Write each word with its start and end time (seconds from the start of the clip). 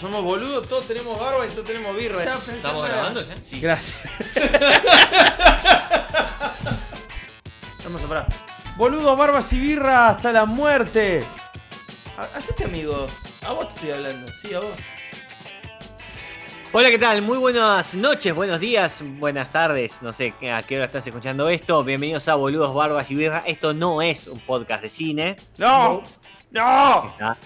Somos 0.00 0.22
boludos, 0.22 0.68
todos 0.68 0.86
tenemos 0.86 1.18
barba 1.18 1.46
y 1.46 1.50
todos 1.50 1.64
tenemos 1.64 1.96
birra. 1.96 2.22
¿Estamos 2.22 2.88
grabando 2.88 3.26
ya? 3.26 3.34
Sí. 3.42 3.60
Gracias. 3.60 4.08
Vamos 7.84 8.02
a 8.02 8.06
parar. 8.08 8.26
Boludos, 8.76 9.16
barbas 9.16 9.50
y 9.54 9.58
birra 9.60 10.08
hasta 10.08 10.32
la 10.32 10.44
muerte. 10.44 11.24
Ha- 12.18 12.36
Hacete 12.36 12.64
amigo. 12.64 13.06
A 13.46 13.52
vos 13.52 13.68
te 13.68 13.74
estoy 13.76 13.90
hablando. 13.92 14.30
Sí, 14.42 14.52
a 14.54 14.60
vos. 14.60 14.68
Hola, 16.72 16.90
¿qué 16.90 16.98
tal? 16.98 17.22
Muy 17.22 17.38
buenas 17.38 17.94
noches, 17.94 18.34
buenos 18.34 18.60
días, 18.60 18.96
buenas 19.00 19.50
tardes. 19.50 20.02
No 20.02 20.12
sé 20.12 20.34
a 20.52 20.62
qué 20.62 20.76
hora 20.76 20.84
estás 20.86 21.06
escuchando 21.06 21.48
esto. 21.48 21.82
Bienvenidos 21.84 22.28
a 22.28 22.34
Boludos, 22.34 22.74
Barbas 22.74 23.10
y 23.10 23.14
Birra. 23.14 23.44
Esto 23.46 23.72
no 23.72 24.02
es 24.02 24.26
un 24.26 24.40
podcast 24.40 24.82
de 24.82 24.90
cine. 24.90 25.36
¡No! 25.56 26.02
¡No! 26.50 27.06
Está 27.12 27.38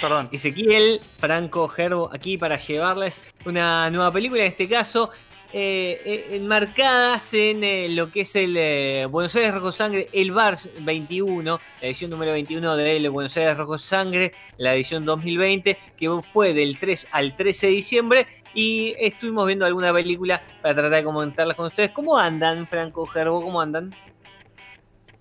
Perdón. 0.00 0.28
Ezequiel, 0.32 1.00
Franco, 1.18 1.68
Gerbo, 1.68 2.10
aquí 2.12 2.38
para 2.38 2.58
llevarles 2.58 3.22
una 3.44 3.90
nueva 3.90 4.12
película, 4.12 4.42
en 4.42 4.48
este 4.48 4.68
caso 4.68 5.10
eh, 5.56 6.02
eh, 6.04 6.26
enmarcadas 6.32 7.32
en 7.32 7.62
eh, 7.62 7.88
lo 7.88 8.10
que 8.10 8.22
es 8.22 8.34
el 8.34 8.56
eh, 8.56 9.06
Buenos 9.08 9.36
Aires 9.36 9.54
Rojo 9.54 9.70
Sangre, 9.70 10.08
el 10.12 10.32
Vars 10.32 10.68
21, 10.80 11.60
la 11.80 11.86
edición 11.86 12.10
número 12.10 12.32
21 12.32 12.76
del 12.76 13.08
Buenos 13.08 13.36
Aires 13.36 13.56
Rojo 13.56 13.78
Sangre, 13.78 14.32
la 14.56 14.74
edición 14.74 15.04
2020, 15.04 15.78
que 15.96 16.20
fue 16.32 16.54
del 16.54 16.76
3 16.76 17.06
al 17.12 17.36
13 17.36 17.68
de 17.68 17.72
diciembre, 17.72 18.26
y 18.52 18.96
estuvimos 18.98 19.46
viendo 19.46 19.64
alguna 19.64 19.92
película 19.92 20.42
para 20.60 20.74
tratar 20.74 20.90
de 20.90 21.04
comentarlas 21.04 21.56
con 21.56 21.66
ustedes. 21.66 21.90
¿Cómo 21.90 22.18
andan, 22.18 22.66
Franco, 22.66 23.06
Gerbo? 23.06 23.40
¿Cómo 23.40 23.60
andan? 23.60 23.94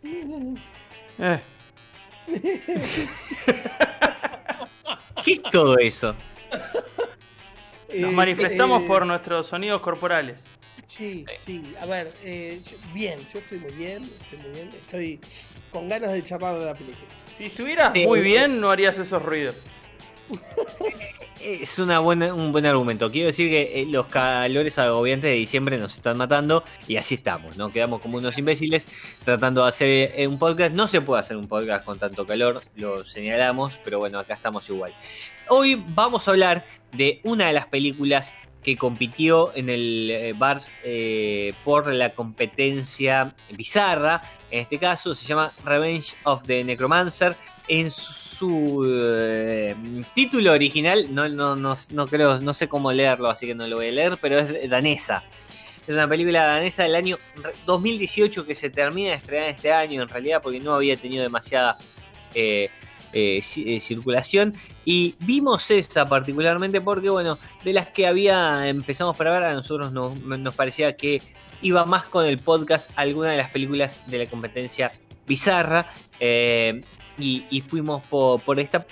¿Qué 5.24 5.34
es 5.34 5.42
todo 5.52 5.78
eso? 5.78 6.16
Nos 6.54 6.62
Eh, 7.90 8.06
manifestamos 8.08 8.82
eh, 8.82 8.86
por 8.88 9.06
nuestros 9.06 9.48
sonidos 9.48 9.82
corporales. 9.82 10.42
Sí, 10.86 11.26
sí. 11.40 11.74
A 11.80 11.86
ver, 11.86 12.12
eh, 12.24 12.60
yo- 12.64 12.78
bien, 12.94 13.20
yo 13.32 13.40
estoy 13.40 13.60
muy 13.60 13.72
bien, 13.74 14.04
estoy 14.04 14.40
muy 14.40 14.50
bien. 14.52 14.70
Estoy 14.70 15.20
con 15.72 15.88
ganas 15.90 16.12
de 16.12 16.24
charlar 16.24 16.60
de 16.60 16.66
la 16.66 16.74
película. 16.74 17.08
Si 17.38 17.46
estuvieras 17.46 17.92
Sí. 17.94 18.06
muy 18.06 18.22
bien, 18.22 18.60
no 18.60 18.70
harías 18.70 18.98
esos 18.98 19.22
ruidos. 19.22 19.56
Es 21.44 21.78
una 21.78 22.00
buena, 22.00 22.34
un 22.34 22.54
buen 22.54 22.66
argumento. 22.66 23.12
Quiero 23.12 23.28
decir 23.28 23.50
que 23.50 23.82
eh, 23.82 23.86
los 23.86 24.06
calores 24.06 24.80
agobiantes 24.80 25.30
de 25.30 25.36
diciembre 25.36 25.78
nos 25.78 25.96
están 25.96 26.18
matando 26.18 26.64
y 26.88 26.96
así 26.96 27.16
estamos, 27.16 27.58
¿no? 27.58 27.70
Quedamos 27.70 28.02
como 28.02 28.18
unos 28.18 28.38
imbéciles 28.38 28.86
tratando 29.26 29.64
de 29.64 29.70
hacer 29.70 30.14
eh, 30.16 30.26
un 30.26 30.40
podcast. 30.40 30.74
No 30.74 30.88
se 30.88 31.02
puede 31.02 31.20
hacer 31.20 31.36
un 31.36 31.50
podcast 31.50 31.84
con 31.84 32.00
tanto 32.00 32.26
calor, 32.26 32.62
lo 32.76 33.04
señalamos, 33.04 33.78
pero 33.84 34.00
bueno, 34.00 34.20
acá 34.20 34.36
estamos 34.36 34.70
igual. 34.70 34.94
Hoy 35.50 35.84
vamos 35.90 36.30
a 36.30 36.32
hablar 36.32 36.64
de 36.94 37.20
una 37.24 37.48
de 37.48 37.54
las 37.54 37.66
películas 37.66 38.34
que 38.64 38.78
compitió 38.78 39.52
en 39.54 39.70
el 39.70 40.10
eh, 40.10 40.34
Bars 40.38 40.72
por 41.66 41.94
la 41.94 42.12
competencia 42.12 43.36
bizarra. 43.52 44.22
En 44.50 44.62
este 44.62 44.80
caso 44.80 45.14
se 45.14 45.28
llama 45.28 45.52
Revenge 45.66 46.16
of 46.24 46.44
the 46.44 46.64
Necromancer. 46.64 47.36
En 47.68 47.92
su 47.92 48.23
eh, 48.88 49.76
título 50.14 50.52
original, 50.52 51.08
no, 51.14 51.28
no, 51.30 51.56
no, 51.56 51.76
no 51.92 52.08
creo, 52.08 52.40
no 52.40 52.54
sé 52.54 52.68
cómo 52.68 52.92
leerlo, 52.92 53.30
así 53.30 53.46
que 53.48 53.56
no 53.56 53.68
lo 53.68 53.78
voy 53.78 53.90
a 53.90 53.92
leer, 53.92 54.18
pero 54.22 54.40
es 54.40 54.70
danesa. 54.70 55.24
Es 55.82 55.90
una 55.90 56.08
película 56.08 56.46
danesa 56.46 56.84
del 56.84 56.96
año 56.96 57.18
2018 57.66 58.46
que 58.46 58.56
se 58.56 58.70
termina 58.70 59.10
de 59.10 59.16
estrenar 59.18 59.50
este 59.50 59.72
año, 59.74 60.02
en 60.04 60.10
realidad, 60.10 60.42
porque 60.42 60.60
no 60.60 60.74
había 60.76 60.96
tenido 60.96 61.24
demasiada 61.24 61.78
eh, 62.34 62.70
eh, 63.12 63.40
ci- 63.42 63.80
circulación. 63.82 64.54
Y 64.86 65.16
vimos 65.20 65.70
esa 65.72 66.06
particularmente 66.08 66.80
porque, 66.82 67.10
bueno, 67.10 67.38
de 67.64 67.74
las 67.74 67.90
que 67.90 68.08
había 68.08 68.68
empezamos 68.70 69.16
para 69.18 69.32
ver, 69.32 69.44
a 69.44 69.54
nosotros 69.54 69.92
nos, 69.92 70.18
nos 70.22 70.56
parecía 70.56 70.96
que 70.96 71.22
iba 71.62 71.86
más 71.86 72.06
con 72.06 72.26
el 72.26 72.40
podcast 72.40 72.90
alguna 72.96 73.30
de 73.32 73.38
las 73.38 73.50
películas 73.50 74.10
de 74.10 74.20
la 74.20 74.26
competencia 74.28 74.92
bizarra. 75.28 75.92
eh, 76.20 76.82
y, 77.18 77.46
y 77.50 77.62
fuimos 77.62 78.04
por, 78.08 78.42
por 78.42 78.60
esta, 78.60 78.86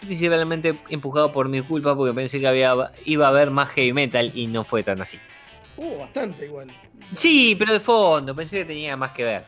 principalmente 0.00 0.74
empujado 0.88 1.32
por 1.32 1.48
mi 1.48 1.60
culpa, 1.62 1.96
porque 1.96 2.12
pensé 2.14 2.40
que 2.40 2.48
había, 2.48 2.74
iba 3.04 3.26
a 3.26 3.28
haber 3.30 3.50
más 3.50 3.70
heavy 3.70 3.92
metal 3.92 4.30
y 4.34 4.46
no 4.46 4.64
fue 4.64 4.82
tan 4.82 5.00
así. 5.00 5.18
Uh, 5.76 5.98
bastante 5.98 6.46
igual. 6.46 6.70
Sí, 7.14 7.54
pero 7.58 7.72
de 7.72 7.80
fondo, 7.80 8.34
pensé 8.34 8.58
que 8.58 8.64
tenía 8.64 8.96
más 8.96 9.12
que 9.12 9.24
ver. 9.24 9.44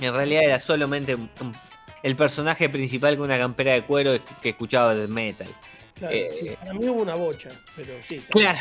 En 0.00 0.12
realidad 0.12 0.42
era 0.44 0.58
solamente 0.58 1.14
un- 1.14 1.30
un- 1.40 1.54
el 2.02 2.16
personaje 2.16 2.68
principal 2.68 3.16
con 3.16 3.26
una 3.26 3.38
campera 3.38 3.72
de 3.74 3.82
cuero 3.82 4.12
que 4.40 4.48
escuchaba 4.50 4.94
death 4.94 5.08
metal. 5.10 5.46
Claro, 5.94 6.14
Eh, 6.16 6.30
sí, 6.40 6.50
para 6.58 6.74
mí 6.74 6.88
hubo 6.88 7.02
una 7.02 7.14
bocha, 7.14 7.50
pero 7.76 7.92
sí. 8.08 8.20
Claro. 8.30 8.58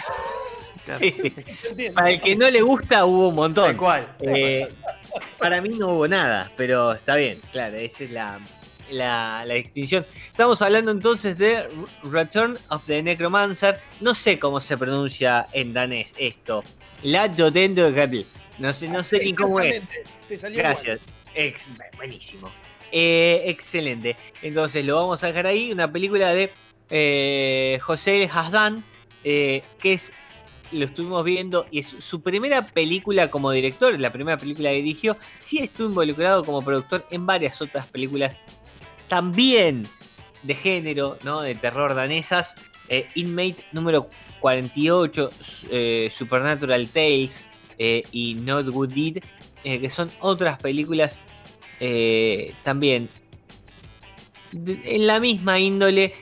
Sí. 1.00 1.12
Para 1.96 2.09
el 2.12 2.22
que 2.22 2.35
no 2.35 2.50
le 2.50 2.62
gusta 2.62 3.06
hubo 3.06 3.28
un 3.29 3.35
montón. 3.35 3.68
Tal 3.68 3.78
cual. 3.78 4.16
Eh, 4.19 4.68
para 5.38 5.62
mí 5.62 5.69
no 5.69 5.90
hubo 5.90 6.08
nada, 6.08 6.52
pero 6.58 6.94
está 6.94 7.16
bien, 7.16 7.40
claro, 7.52 7.78
esa 7.78 8.03
es 8.03 8.12
la, 8.12 8.40
la, 8.91 9.44
la 9.46 9.53
distinción. 9.56 10.06
Estamos 10.28 10.62
hablando 10.62 10.91
entonces 10.91 11.38
de 11.38 11.68
Return 12.03 12.57
of 12.69 12.85
the 12.85 13.02
Necromancer. 13.02 13.79
No 14.02 14.13
sé 14.13 14.38
cómo 14.38 14.59
se 14.59 14.78
pronuncia 14.78 15.46
en 15.53 15.74
danés 15.74 16.13
esto. 16.18 16.63
La 17.03 17.31
Jodendo 17.34 17.90
Rebel. 17.90 18.25
No 18.59 18.74
sé, 18.74 18.88
no 18.88 19.03
sé 19.03 19.19
ni 19.24 19.34
cómo 19.34 19.59
es. 19.59 19.81
Te 20.28 20.38
salió 20.38 20.59
Gracias. 20.59 21.00
Ex- 21.34 21.69
buenísimo. 21.97 22.52
Eh, 22.91 23.44
excelente. 23.47 24.18
Entonces 24.41 24.85
lo 24.85 24.97
vamos 24.97 25.23
a 25.23 25.28
dejar 25.28 25.47
ahí. 25.47 25.72
Una 25.72 25.91
película 25.91 26.34
de 26.34 26.52
eh, 26.90 27.79
José 27.81 28.29
Hasdan, 28.31 28.84
eh, 29.23 29.63
que 29.79 29.94
es, 29.94 30.12
lo 30.73 30.85
estuvimos 30.85 31.23
viendo, 31.23 31.66
y 31.72 31.79
es 31.79 31.96
su 32.00 32.22
primera 32.22 32.68
película 32.68 33.31
como 33.31 33.52
director, 33.52 33.97
la 34.00 34.12
primera 34.12 34.38
película 34.38 34.69
que 34.69 34.75
dirigió. 34.75 35.18
Sí 35.40 35.59
estuvo 35.59 35.88
involucrado 35.88 36.44
como 36.44 36.62
productor 36.62 37.08
en 37.09 37.25
varias 37.25 37.62
otras 37.62 37.88
películas 37.88 38.38
también 39.11 39.85
de 40.41 40.55
género, 40.55 41.17
¿no? 41.25 41.41
De 41.41 41.53
terror 41.53 41.95
danesas. 41.95 42.55
Eh, 42.88 43.09
Inmate 43.16 43.57
número 43.73 44.09
48, 44.39 45.29
eh, 45.69 46.09
Supernatural 46.16 46.88
Tales 46.88 47.45
eh, 47.77 48.03
y 48.13 48.35
Not 48.35 48.69
Good 48.69 48.94
Deed, 48.94 49.17
que 49.63 49.89
son 49.89 50.09
otras 50.22 50.57
películas 50.59 51.19
también 52.63 53.09
en 54.53 55.07
la 55.07 55.19
misma 55.19 55.59
índole, 55.59 56.13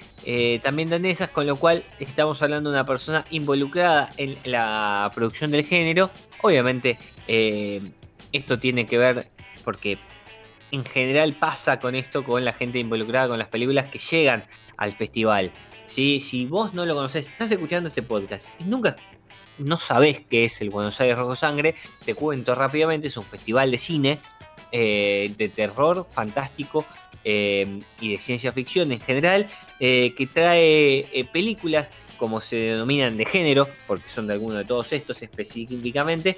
también 0.63 0.89
danesas, 0.89 1.29
con 1.29 1.45
lo 1.45 1.57
cual 1.57 1.83
estamos 1.99 2.41
hablando 2.41 2.71
de 2.71 2.77
una 2.77 2.87
persona 2.87 3.25
involucrada 3.29 4.09
en 4.17 4.35
la 4.45 5.11
producción 5.13 5.51
del 5.51 5.63
género. 5.63 6.09
Obviamente, 6.41 6.97
esto 8.31 8.57
tiene 8.57 8.85
que 8.87 8.97
ver 8.97 9.27
porque 9.63 9.99
en 10.71 10.85
general 10.85 11.33
pasa 11.33 11.79
con 11.79 11.95
esto, 11.95 12.23
con 12.23 12.45
la 12.45 12.53
gente 12.53 12.79
involucrada 12.79 13.27
con 13.27 13.39
las 13.39 13.47
películas 13.47 13.89
que 13.91 13.99
llegan 13.99 14.43
al 14.77 14.93
festival. 14.93 15.51
¿sí? 15.87 16.19
Si 16.19 16.45
vos 16.45 16.73
no 16.73 16.85
lo 16.85 16.95
conocés, 16.95 17.27
estás 17.27 17.51
escuchando 17.51 17.89
este 17.89 18.01
podcast 18.01 18.47
y 18.59 18.65
nunca 18.65 18.95
no 19.57 19.77
sabés 19.77 20.21
qué 20.29 20.45
es 20.45 20.61
el 20.61 20.69
Buenos 20.69 20.99
Aires 21.01 21.17
Rojo 21.17 21.35
Sangre, 21.35 21.75
te 22.05 22.15
cuento 22.15 22.55
rápidamente, 22.55 23.09
es 23.09 23.17
un 23.17 23.23
festival 23.23 23.71
de 23.71 23.77
cine, 23.77 24.19
eh, 24.71 25.33
de 25.37 25.49
terror 25.49 26.07
fantástico 26.11 26.85
eh, 27.25 27.81
y 27.99 28.11
de 28.11 28.17
ciencia 28.17 28.53
ficción 28.53 28.91
en 28.91 28.99
general, 28.99 29.47
eh, 29.79 30.13
que 30.15 30.25
trae 30.25 30.99
eh, 31.11 31.27
películas 31.31 31.91
como 32.17 32.39
se 32.39 32.55
denominan 32.55 33.17
de 33.17 33.25
género, 33.25 33.67
porque 33.87 34.09
son 34.09 34.27
de 34.27 34.33
alguno 34.33 34.55
de 34.55 34.65
todos 34.65 34.91
estos 34.93 35.21
específicamente, 35.21 36.37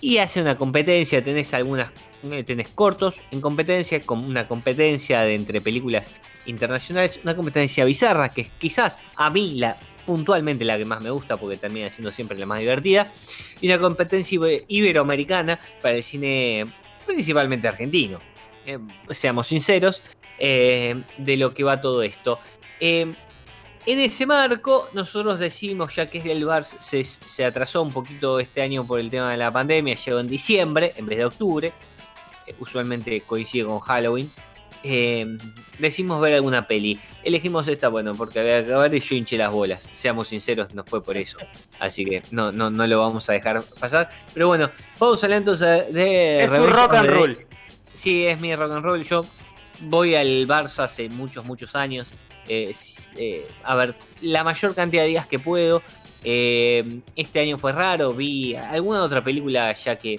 y 0.00 0.18
hace 0.18 0.40
una 0.40 0.56
competencia, 0.56 1.22
tenés 1.22 1.52
algunas, 1.54 1.92
eh, 2.30 2.44
tenés 2.44 2.68
cortos 2.68 3.16
en 3.30 3.40
competencia, 3.40 4.00
como 4.00 4.26
una 4.26 4.46
competencia 4.46 5.22
de 5.22 5.34
entre 5.34 5.60
películas 5.60 6.16
internacionales, 6.46 7.20
una 7.22 7.34
competencia 7.34 7.84
bizarra, 7.84 8.28
que 8.28 8.42
es 8.42 8.48
quizás 8.58 8.98
a 9.16 9.30
mí 9.30 9.58
la 9.58 9.76
puntualmente 10.06 10.64
la 10.64 10.78
que 10.78 10.86
más 10.86 11.02
me 11.02 11.10
gusta 11.10 11.36
porque 11.36 11.58
termina 11.58 11.90
siendo 11.90 12.10
siempre 12.12 12.38
la 12.38 12.46
más 12.46 12.60
divertida, 12.60 13.12
y 13.60 13.66
una 13.66 13.78
competencia 13.78 14.38
ibe- 14.38 14.64
iberoamericana 14.66 15.60
para 15.82 15.96
el 15.96 16.02
cine 16.02 16.66
principalmente 17.06 17.68
argentino. 17.68 18.20
Eh, 18.64 18.78
seamos 19.10 19.48
sinceros, 19.48 20.02
eh, 20.38 21.02
de 21.18 21.36
lo 21.36 21.52
que 21.52 21.64
va 21.64 21.80
todo 21.80 22.02
esto. 22.02 22.38
En 23.92 24.00
ese 24.00 24.26
marco, 24.26 24.88
nosotros 24.92 25.38
decimos, 25.38 25.94
ya 25.96 26.06
que 26.06 26.18
el 26.30 26.44
Vars 26.44 26.74
se, 26.78 27.04
se 27.04 27.44
atrasó 27.44 27.82
un 27.82 27.92
poquito 27.92 28.38
este 28.40 28.60
año 28.62 28.84
por 28.86 29.00
el 29.00 29.10
tema 29.10 29.30
de 29.30 29.36
la 29.36 29.50
pandemia, 29.50 29.94
llegó 29.94 30.18
en 30.20 30.28
diciembre 30.28 30.92
en 30.96 31.06
vez 31.06 31.18
de 31.18 31.24
octubre, 31.24 31.72
eh, 32.46 32.54
usualmente 32.58 33.22
coincide 33.22 33.64
con 33.64 33.80
Halloween. 33.80 34.30
eh, 34.84 35.26
decimos 35.78 36.20
ver 36.20 36.34
alguna 36.34 36.66
peli. 36.66 37.00
Elegimos 37.24 37.66
esta, 37.68 37.88
bueno, 37.88 38.14
porque 38.14 38.40
había 38.40 38.60
que 38.64 38.70
acabar 38.70 38.94
y 38.94 39.00
yo 39.00 39.14
hinché 39.16 39.36
las 39.36 39.52
bolas. 39.52 39.88
Seamos 39.92 40.28
sinceros, 40.28 40.74
no 40.74 40.84
fue 40.84 41.02
por 41.02 41.16
eso. 41.16 41.38
Así 41.80 42.04
que 42.04 42.22
no, 42.30 42.52
no, 42.52 42.70
no 42.70 42.86
lo 42.86 43.00
vamos 43.00 43.28
a 43.28 43.32
dejar 43.32 43.62
pasar. 43.80 44.08
Pero 44.34 44.48
bueno, 44.48 44.70
vamos 44.98 45.22
a 45.22 45.26
hablar 45.26 45.38
entonces 45.38 45.92
de. 45.92 46.44
Es 46.44 46.50
tu 46.54 46.66
rock 46.66 46.94
and 46.94 47.10
roll. 47.10 47.46
Sí, 47.94 48.26
es 48.26 48.40
mi 48.40 48.54
rock 48.54 48.72
and 48.72 48.84
roll. 48.84 49.02
Yo 49.02 49.24
voy 49.80 50.14
al 50.14 50.46
Barça 50.46 50.84
hace 50.84 51.08
muchos, 51.08 51.44
muchos 51.44 51.74
años. 51.74 52.06
Eh, 52.48 52.74
eh, 53.16 53.46
a 53.62 53.74
ver, 53.74 53.94
la 54.22 54.44
mayor 54.44 54.74
cantidad 54.74 55.02
de 55.02 55.08
días 55.08 55.26
que 55.26 55.38
puedo. 55.38 55.82
Eh, 56.24 57.00
este 57.14 57.40
año 57.40 57.58
fue 57.58 57.72
raro, 57.72 58.12
vi 58.12 58.56
alguna 58.56 59.02
otra 59.02 59.22
película 59.22 59.72
ya 59.72 59.96
que, 59.96 60.18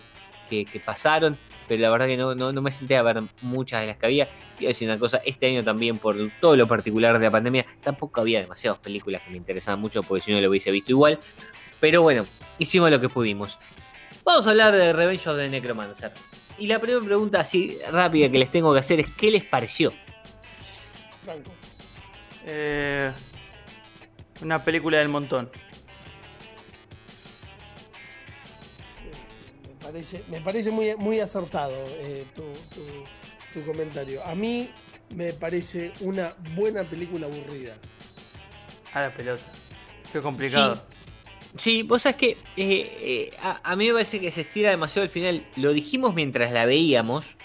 que, 0.50 0.64
que 0.64 0.80
pasaron, 0.80 1.38
pero 1.68 1.82
la 1.82 1.90
verdad 1.90 2.08
que 2.08 2.16
no, 2.16 2.34
no, 2.36 2.54
no 2.54 2.62
me 2.62 2.72
senté 2.72 2.96
a 2.96 3.02
ver 3.04 3.22
muchas 3.42 3.82
de 3.82 3.88
las 3.88 3.98
que 3.98 4.06
había. 4.06 4.30
Y 4.60 4.66
decir 4.66 4.88
una 4.88 5.00
cosa, 5.00 5.22
este 5.26 5.48
año 5.48 5.64
también 5.64 6.00
por 6.00 6.16
todo 6.42 6.56
lo 6.56 6.68
particular 6.68 7.18
de 7.18 7.26
la 7.26 7.32
pandemia, 7.32 7.66
tampoco 7.84 8.22
había 8.22 8.42
demasiadas 8.42 8.80
películas 8.80 9.22
que 9.22 9.32
me 9.32 9.38
interesaban 9.38 9.80
mucho 9.80 10.04
porque 10.04 10.24
si 10.24 10.32
no 10.32 10.42
lo 10.42 10.50
hubiese 10.50 10.72
visto 10.72 10.92
igual. 10.92 11.20
Pero 11.80 12.02
bueno, 12.02 12.26
hicimos 12.58 12.92
lo 12.92 13.00
que 13.00 13.08
pudimos. 13.08 13.58
Vamos 14.26 14.46
a 14.48 14.50
hablar 14.50 14.76
de 14.76 14.92
Revenge 14.92 15.28
of 15.28 15.38
the 15.38 15.50
Necromancer. 15.50 16.12
Y 16.58 16.68
la 16.68 16.80
primera 16.80 17.04
pregunta 17.04 17.40
así 17.40 17.78
rápida 17.90 18.30
que 18.30 18.38
les 18.38 18.52
tengo 18.52 18.74
que 18.74 18.80
hacer 18.80 19.00
es 19.00 19.10
¿qué 19.14 19.32
les 19.32 19.44
pareció? 19.46 19.94
Eh, 22.46 23.12
una 24.42 24.64
película 24.64 24.98
del 25.00 25.10
montón. 25.10 25.50
Me 29.68 29.86
parece, 29.86 30.24
me 30.30 30.42
parece 30.42 30.72
muy, 30.72 30.96
muy 30.98 31.20
acertado 31.20 31.76
eh, 31.98 32.26
tu, 32.36 32.44
tu- 32.74 33.60
tu 33.60 33.66
comentario. 33.66 34.24
A 34.26 34.36
mí 34.36 34.70
me 35.16 35.34
parece 35.34 35.92
una 36.02 36.32
buena 36.54 36.84
película 36.84 37.26
aburrida. 37.28 37.76
A 38.94 39.02
la 39.02 39.14
pelota. 39.14 39.44
Qué 40.12 40.22
complicado. 40.22 40.86
Sí, 41.58 41.82
vos 41.82 42.04
sabés 42.04 42.18
que 42.18 42.30
eh, 42.30 42.38
eh, 42.58 43.32
a, 43.42 43.60
a 43.64 43.76
mí 43.76 43.88
me 43.88 43.94
parece 43.94 44.20
que 44.20 44.32
se 44.32 44.42
estira 44.42 44.70
demasiado 44.70 45.04
el 45.04 45.10
final. 45.10 45.48
Lo 45.56 45.74
dijimos 45.74 46.14
mientras 46.14 46.52
la 46.52 46.66
veíamos. 46.66 47.36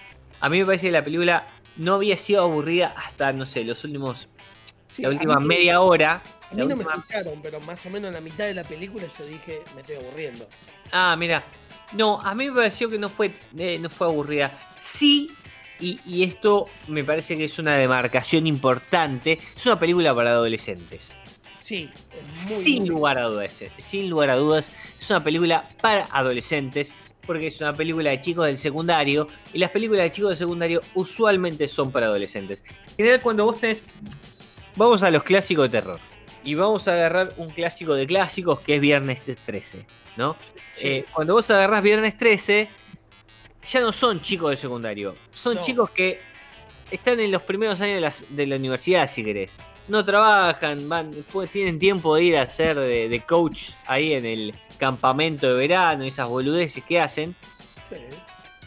A 0.41 0.51
mí 0.51 0.59
me 0.59 0.67
parece 0.67 0.87
que 0.89 0.93
la 0.93 1.05
película 1.05 1.47
no 1.77 1.95
había 1.95 2.19
sido 2.19 2.43
aburrida 2.43 2.95
hasta, 2.97 3.33
no 3.33 3.47
sé, 3.47 3.65
los 3.65 3.83
últimos. 3.85 4.29
Sí, 4.95 5.03
la 5.03 5.09
última 5.11 5.41
mí- 5.41 5.47
media 5.47 5.81
hora. 5.81 6.23
A 6.51 6.55
mí 6.55 6.65
no 6.67 6.77
me 6.77 6.85
escucharon, 6.85 7.41
pero 7.43 7.61
más 7.61 7.85
o 7.87 7.91
menos 7.91 8.09
en 8.09 8.15
la 8.15 8.21
mitad 8.21 8.45
de 8.45 8.55
la 8.55 8.63
película 8.63 9.05
yo 9.19 9.27
dije, 9.27 9.61
me 9.75 9.81
estoy 9.81 9.97
aburriendo. 9.97 10.49
Ah, 10.93 11.17
mira. 11.19 11.43
No, 11.93 12.21
a 12.21 12.35
mí 12.35 12.49
me 12.49 12.55
pareció 12.55 12.89
que 12.89 12.99
no 12.99 13.09
fue, 13.09 13.35
eh, 13.59 13.79
no 13.81 13.91
fue 13.91 14.07
aburrida. 14.07 14.57
Sí, 14.81 15.29
y, 15.81 15.99
y 16.07 16.23
esto 16.23 16.67
me 16.87 17.03
parece 17.03 17.37
que 17.37 17.45
es 17.47 17.59
una 17.59 17.77
demarcación 17.77 18.47
importante. 18.47 19.39
Es 19.57 19.67
una 19.67 19.79
película 19.79 20.15
para 20.15 20.31
adolescentes. 20.31 21.09
Sí, 21.59 21.91
es 22.13 22.51
muy 22.51 22.63
sin 22.63 22.87
lugar 22.89 23.19
a 23.19 23.25
dudas, 23.25 23.63
eh, 23.63 23.73
sin 23.79 24.09
lugar 24.11 24.31
a 24.31 24.37
dudas, 24.37 24.71
es 25.01 25.09
una 25.11 25.25
película 25.25 25.65
para 25.81 26.05
adolescentes, 26.13 26.93
porque 27.27 27.47
es 27.47 27.59
una 27.61 27.75
película 27.75 28.11
de 28.11 28.21
chicos 28.21 28.47
del 28.47 28.59
secundario, 28.59 29.29
y 29.53 29.59
las 29.59 29.71
películas 29.71 30.05
de 30.05 30.11
chicos 30.13 30.31
del 30.31 30.39
secundario 30.39 30.83
usualmente 30.95 31.67
son 31.67 31.91
para 31.91 32.07
adolescentes. 32.07 32.63
En 32.91 32.97
general, 32.97 33.21
cuando 33.23 33.47
vos 33.47 33.59
tenés. 33.61 33.83
Vamos 34.77 35.03
a 35.03 35.11
los 35.11 35.23
clásicos 35.23 35.71
de 35.71 35.81
terror. 35.81 36.01
Y 36.43 36.55
vamos 36.55 36.87
a 36.89 36.93
agarrar 36.95 37.33
un 37.39 37.51
clásico 37.51 37.95
de 37.95 38.07
clásicos 38.07 38.61
que 38.61 38.75
es 38.77 38.81
Viernes 38.81 39.23
13, 39.47 39.87
¿no? 40.17 40.37
Sí. 40.77 40.89
Eh, 40.89 41.05
cuando 41.13 41.35
vos 41.35 41.49
agarrás 41.51 41.83
Viernes 41.83 42.19
13, 42.19 42.69
ya 43.71 43.81
no 43.81 43.93
son 43.93 44.21
chicos 44.21 44.51
de 44.51 44.57
secundario, 44.59 45.15
son 45.33 45.55
No. 45.57 45.63
chicos 45.63 45.91
que 45.91 46.21
están 46.91 47.19
en 47.21 47.31
los 47.31 47.43
primeros 47.43 47.81
años 47.81 47.95
de, 47.95 48.01
las- 48.01 48.25
de 48.29 48.47
la 48.47 48.57
universidad, 48.57 49.09
si 49.11 49.25
querés. 49.25 49.53
No 49.89 50.05
trabajan, 50.05 50.87
van, 50.89 51.13
pues, 51.33 51.51
tienen 51.51 51.79
tiempo 51.79 52.15
de 52.17 52.25
ir 52.25 52.37
a 52.37 52.43
hacer 52.43 52.79
de, 52.79 53.09
de 53.09 53.21
coach 53.21 53.71
ahí 53.87 54.13
en 54.15 54.25
el 54.27 54.55
campamento 54.79 55.47
de 55.49 55.55
verano, 55.55 56.05
esas 56.05 56.29
boludeces 56.29 56.85
que 56.85 57.01
hacen, 57.01 57.35
Sí. 57.89 57.97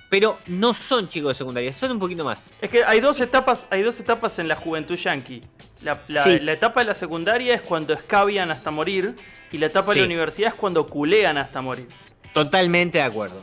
Pero 0.09 0.37
no 0.47 0.73
son 0.73 1.09
chicos 1.09 1.29
de 1.33 1.37
secundaria, 1.39 1.73
son 1.77 1.91
un 1.91 1.99
poquito 1.99 2.23
más. 2.23 2.45
Es 2.61 2.69
que 2.69 2.83
hay 2.85 2.99
dos 2.99 3.19
etapas, 3.19 3.67
hay 3.69 3.81
dos 3.83 3.99
etapas 3.99 4.39
en 4.39 4.47
la 4.47 4.55
juventud 4.55 4.95
yankee. 4.95 5.41
La, 5.81 6.01
la- 6.07 6.23
Sí. 6.23 6.39
la 6.39 6.53
etapa 6.53 6.79
de 6.81 6.85
la 6.87 6.95
secundaria 6.95 7.55
es 7.55 7.61
cuando 7.61 7.93
escabian 7.93 8.49
hasta 8.51 8.71
morir. 8.71 9.15
Y 9.51 9.57
la 9.59 9.67
etapa 9.67 9.93
de 9.93 9.99
la 10.01 10.05
universidad 10.05 10.53
es 10.53 10.59
cuando 10.59 10.85
culean 10.87 11.37
hasta 11.37 11.61
morir. 11.61 11.87
Totalmente 12.33 12.97
de 12.97 13.03
acuerdo. 13.05 13.41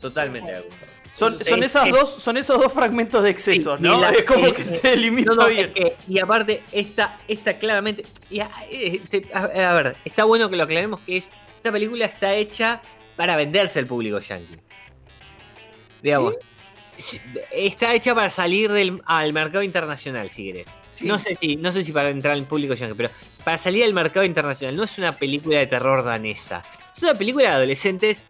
Totalmente 0.00 0.50
de 0.50 0.58
acuerdo. 0.58 0.76
Son, 1.14 1.32
son 1.44 1.62
Es- 1.62 1.70
esas 1.70 1.86
es- 1.86 1.92
dos, 1.94 2.10
son 2.20 2.36
esos 2.36 2.60
dos 2.60 2.72
fragmentos 2.72 3.22
de 3.22 3.30
excesos, 3.30 3.78
Sí, 3.78 3.84
¿no? 3.84 4.00
la- 4.00 4.10
es 4.12 4.24
como 4.24 4.52
que 4.52 4.62
eh, 4.62 4.80
se 4.82 4.90
delimita 4.90 5.30
No, 5.34 5.42
no, 5.42 5.48
bien. 5.48 5.70
es 5.74 5.94
que- 5.94 5.96
y 6.08 6.18
aparte, 6.18 6.64
esta, 6.72 7.18
esta 7.28 7.54
claramente. 7.54 8.04
y 8.30 8.40
a, 8.40 8.50
eh, 8.68 9.00
a 9.32 9.74
ver, 9.74 9.96
está 10.04 10.24
bueno 10.24 10.50
que 10.50 10.56
lo 10.56 10.64
aclaremos 10.64 10.98
que 11.00 11.18
es. 11.18 11.30
Esta 11.56 11.70
película 11.70 12.04
está 12.04 12.34
hecha 12.34 12.82
para 13.16 13.36
venderse 13.36 13.78
al 13.78 13.86
público 13.86 14.18
yankee. 14.18 14.58
Digamos. 16.04 16.36
Sí, 16.98 17.20
Está 17.50 17.92
hecha 17.94 18.14
para 18.14 18.30
salir 18.30 18.70
del, 18.70 19.02
al 19.06 19.32
mercado 19.32 19.64
internacional, 19.64 20.30
si 20.30 20.44
querés. 20.44 20.66
Sí. 20.90 21.06
No 21.06 21.18
sé 21.18 21.36
si, 21.40 21.56
no 21.56 21.72
sé 21.72 21.82
si 21.82 21.90
para 21.90 22.10
entrar 22.10 22.34
al 22.34 22.44
público 22.44 22.74
yankee, 22.74 22.94
pero 22.94 23.10
para 23.42 23.58
salir 23.58 23.82
al 23.82 23.92
mercado 23.94 24.24
internacional. 24.24 24.76
No 24.76 24.84
es 24.84 24.96
una 24.98 25.10
película 25.10 25.58
de 25.58 25.66
terror 25.66 26.04
danesa. 26.04 26.62
Es 26.94 27.02
una 27.02 27.14
película 27.14 27.48
de 27.48 27.54
adolescentes 27.56 28.26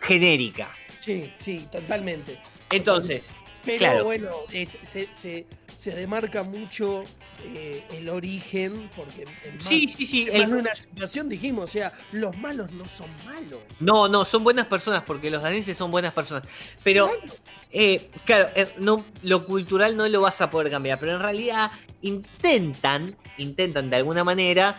genérica. 0.00 0.74
Sí, 1.00 1.32
sí, 1.36 1.66
totalmente. 1.70 2.40
Entonces, 2.70 3.22
Pero 3.64 3.78
Claro. 3.78 4.04
bueno, 4.04 4.30
es- 4.52 4.78
se, 4.82 5.12
se- 5.12 5.44
se 5.78 5.92
demarca 5.94 6.42
mucho 6.42 7.04
eh, 7.44 7.84
el 7.92 8.08
origen, 8.08 8.90
porque 8.96 9.22
en 9.44 9.58
más, 9.58 9.68
sí, 9.68 9.86
sí, 9.86 10.08
sí. 10.08 10.26
en 10.28 10.52
una 10.52 10.74
situación 10.74 11.28
dijimos, 11.28 11.66
o 11.70 11.72
sea, 11.72 11.92
los 12.10 12.36
malos 12.36 12.72
no 12.72 12.84
son 12.86 13.06
malos. 13.24 13.60
No, 13.78 14.08
no, 14.08 14.24
son 14.24 14.42
buenas 14.42 14.66
personas 14.66 15.04
porque 15.06 15.30
los 15.30 15.40
daneses 15.40 15.76
son 15.78 15.92
buenas 15.92 16.12
personas. 16.12 16.42
Pero, 16.82 17.06
Claro. 17.06 17.34
eh, 17.70 18.10
claro, 18.24 18.48
eh, 18.56 18.66
no, 18.78 19.04
lo 19.22 19.44
cultural 19.44 19.96
no 19.96 20.08
lo 20.08 20.20
vas 20.20 20.40
a 20.40 20.50
poder 20.50 20.68
cambiar, 20.68 20.98
pero 20.98 21.14
en 21.14 21.20
realidad 21.20 21.70
intentan, 22.02 23.14
intentan 23.36 23.88
de 23.88 23.96
alguna 23.98 24.24
manera, 24.24 24.76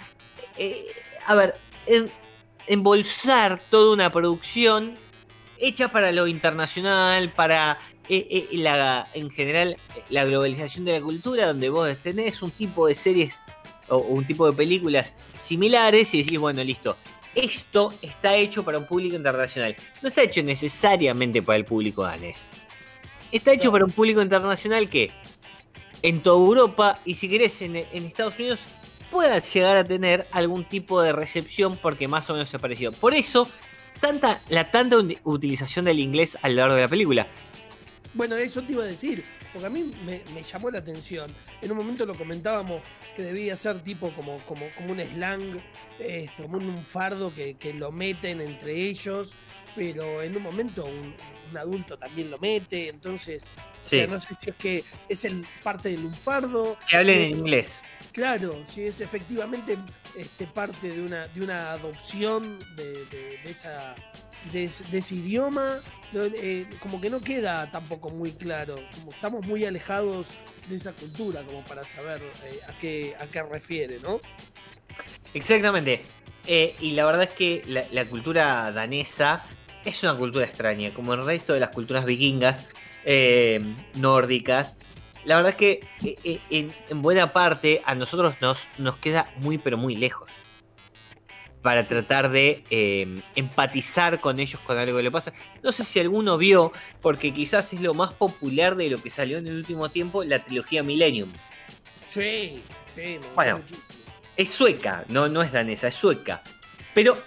eh, 0.57 0.85
a 1.25 1.33
ver, 1.33 1.55
en- 1.85 2.11
embolsar 2.67 3.61
toda 3.69 3.93
una 3.93 4.11
producción 4.11 4.97
hecha 5.59 5.93
para 5.93 6.11
lo 6.11 6.27
internacional, 6.27 7.31
para 7.31 7.79
eh, 8.09 8.27
eh, 8.29 8.57
la, 8.57 9.07
en 9.13 9.29
general 9.29 9.77
la 10.09 10.25
globalización 10.25 10.85
de 10.85 10.93
la 10.93 11.01
cultura, 11.01 11.47
donde 11.47 11.69
vos 11.69 11.97
tenés 11.99 12.41
un 12.41 12.51
tipo 12.51 12.87
de 12.87 12.95
series 12.95 13.41
o 13.87 13.99
un 13.99 14.25
tipo 14.25 14.49
de 14.49 14.57
películas 14.57 15.15
similares 15.41 16.13
y 16.13 16.23
decís, 16.23 16.39
bueno, 16.39 16.63
listo, 16.63 16.97
esto 17.35 17.93
está 18.01 18.35
hecho 18.35 18.63
para 18.63 18.77
un 18.79 18.85
público 18.85 19.15
internacional. 19.15 19.75
No 20.01 20.09
está 20.09 20.23
hecho 20.23 20.43
necesariamente 20.43 21.41
para 21.41 21.57
el 21.57 21.65
público 21.65 22.03
danés. 22.03 22.47
Está 23.31 23.53
hecho 23.53 23.71
para 23.71 23.85
un 23.85 23.91
público 23.91 24.21
internacional 24.21 24.89
que 24.89 25.11
en 26.01 26.21
toda 26.21 26.37
Europa 26.37 26.99
y 27.05 27.15
si 27.15 27.29
querés 27.29 27.61
en, 27.61 27.75
en 27.75 28.05
Estados 28.05 28.37
Unidos 28.39 28.59
pueda 29.11 29.39
llegar 29.39 29.75
a 29.77 29.83
tener 29.83 30.27
algún 30.31 30.63
tipo 30.65 31.01
de 31.01 31.13
recepción 31.13 31.77
porque 31.77 32.07
más 32.07 32.29
o 32.29 32.33
menos 32.33 32.49
se 32.49 32.59
pareció. 32.59 32.91
Por 32.91 33.13
eso, 33.13 33.47
tanta, 33.99 34.39
la 34.49 34.71
tanta 34.71 34.97
ut- 34.97 35.19
utilización 35.23 35.85
del 35.85 35.99
inglés 35.99 36.37
a 36.41 36.49
lo 36.49 36.55
largo 36.55 36.75
de 36.75 36.81
la 36.81 36.87
película. 36.87 37.27
Bueno, 38.13 38.35
eso 38.37 38.63
te 38.63 38.73
iba 38.73 38.83
a 38.83 38.87
decir, 38.87 39.23
porque 39.53 39.67
a 39.67 39.69
mí 39.69 39.91
me, 40.03 40.43
llamó 40.43 40.71
la 40.71 40.79
atención. 40.79 41.29
En 41.61 41.71
un 41.71 41.77
momento 41.77 42.05
lo 42.05 42.15
comentábamos 42.15 42.81
que 43.15 43.21
debía 43.21 43.55
ser 43.55 43.83
tipo 43.83 44.11
como, 44.13 44.39
como, 44.45 44.65
como 44.75 44.93
un 44.93 44.99
slang, 44.99 45.61
como 46.37 46.57
un 46.57 46.83
fardo 46.83 47.31
que, 47.33 47.73
lo 47.73 47.91
meten 47.91 48.41
entre 48.41 48.73
ellos, 48.73 49.33
pero 49.75 50.23
en 50.23 50.35
un 50.35 50.41
momento 50.41 50.85
un 50.85 51.15
adulto 51.57 51.97
también 51.97 52.31
lo 52.31 52.39
mete, 52.39 52.89
entonces, 52.89 53.43
o 53.89 53.91
Sí. 53.91 53.97
sea, 53.97 54.07
no 54.07 54.21
sé 54.21 54.35
si 54.39 54.49
es 54.51 54.55
que 54.55 54.83
es 55.09 55.25
el 55.25 55.45
parte 55.63 55.89
del 55.89 56.03
lunfardo. 56.03 56.77
Que 56.89 56.97
hablen 56.97 57.17
si 57.17 57.23
en 57.23 57.37
inglés. 57.39 57.81
Claro, 58.11 58.63
si 58.67 58.83
es 58.83 59.01
efectivamente 59.01 59.77
este, 60.17 60.45
parte 60.47 60.89
de 60.91 61.01
una, 61.01 61.27
de 61.27 61.41
una 61.41 61.71
adopción 61.71 62.59
de, 62.75 63.05
de- 63.05 63.39
de 63.43 63.49
esa, 63.49 63.95
de, 64.51 64.65
ese- 64.65 64.83
de 64.85 64.97
ese 64.99 65.15
idioma, 65.15 65.79
eh, 66.13 66.67
como 66.79 66.99
que 67.01 67.09
no 67.09 67.19
queda 67.21 67.69
tampoco 67.71 68.09
muy 68.09 68.31
claro, 68.31 68.77
como 68.95 69.11
estamos 69.11 69.45
muy 69.47 69.63
alejados 69.65 70.27
de 70.67 70.75
esa 70.75 70.91
cultura 70.93 71.43
como 71.43 71.63
para 71.65 71.83
saber 71.83 72.21
eh, 72.45 72.59
a, 72.67 72.77
qué, 72.79 73.15
a 73.19 73.27
qué 73.27 73.43
refiere, 73.43 73.99
¿no? 74.01 74.19
Exactamente. 75.33 76.01
Eh, 76.47 76.75
y 76.79 76.91
la 76.91 77.05
verdad 77.05 77.23
es 77.23 77.29
que 77.29 77.61
la, 77.67 77.83
la 77.91 78.05
cultura 78.05 78.71
danesa 78.71 79.45
es 79.85 80.01
una 80.03 80.15
cultura 80.15 80.45
extraña, 80.45 80.93
como 80.93 81.13
el 81.13 81.23
resto 81.23 81.53
de 81.53 81.59
las 81.59 81.69
culturas 81.69 82.05
vikingas, 82.05 82.69
eh, 83.05 83.61
nórdicas. 83.95 84.75
la 85.25 85.35
verdad 85.37 85.51
es 85.51 85.55
que 85.57 85.79
eh, 86.03 86.15
eh, 86.23 86.39
en, 86.49 86.73
en 86.89 87.01
buena 87.01 87.33
parte 87.33 87.81
a 87.85 87.95
nosotros 87.95 88.35
nos, 88.41 88.67
nos 88.77 88.97
queda 88.97 89.31
muy 89.37 89.57
pero 89.57 89.77
muy 89.77 89.95
lejos 89.95 90.31
para 91.61 91.85
tratar 91.85 92.29
de 92.31 92.63
eh, 92.69 93.21
empatizar 93.35 94.19
con 94.21 94.39
ellos 94.39 94.61
con 94.61 94.77
algo 94.77 94.95
que 94.97 95.03
le 95.03 95.11
pasa. 95.11 95.33
No 95.61 95.71
sé 95.73 95.83
si 95.83 95.99
alguno 95.99 96.37
vio, 96.37 96.71
porque 97.01 97.33
quizás 97.33 97.73
es 97.73 97.81
lo 97.81 97.93
más 97.93 98.13
popular 98.13 98.75
de 98.77 98.89
lo 98.89 98.97
que 99.01 99.09
salió 99.09 99.37
en 99.39 99.47
el 99.47 99.57
último 99.57 99.89
tiempo, 99.89 100.23
la 100.23 100.39
trilogía 100.39 100.83
Millennium. 100.83 101.29
Sí, 102.05 102.63
sí, 102.95 103.19
me 103.19 103.27
Bueno. 103.35 103.57
muchísimo. 103.57 103.83
Es 104.37 104.51
sueca, 104.51 105.03
no, 105.09 105.27
no 105.27 105.41
es 105.43 105.51
danesa, 105.51 105.89
es 105.89 105.95
sueca. 105.95 106.41
Pero 106.93 107.17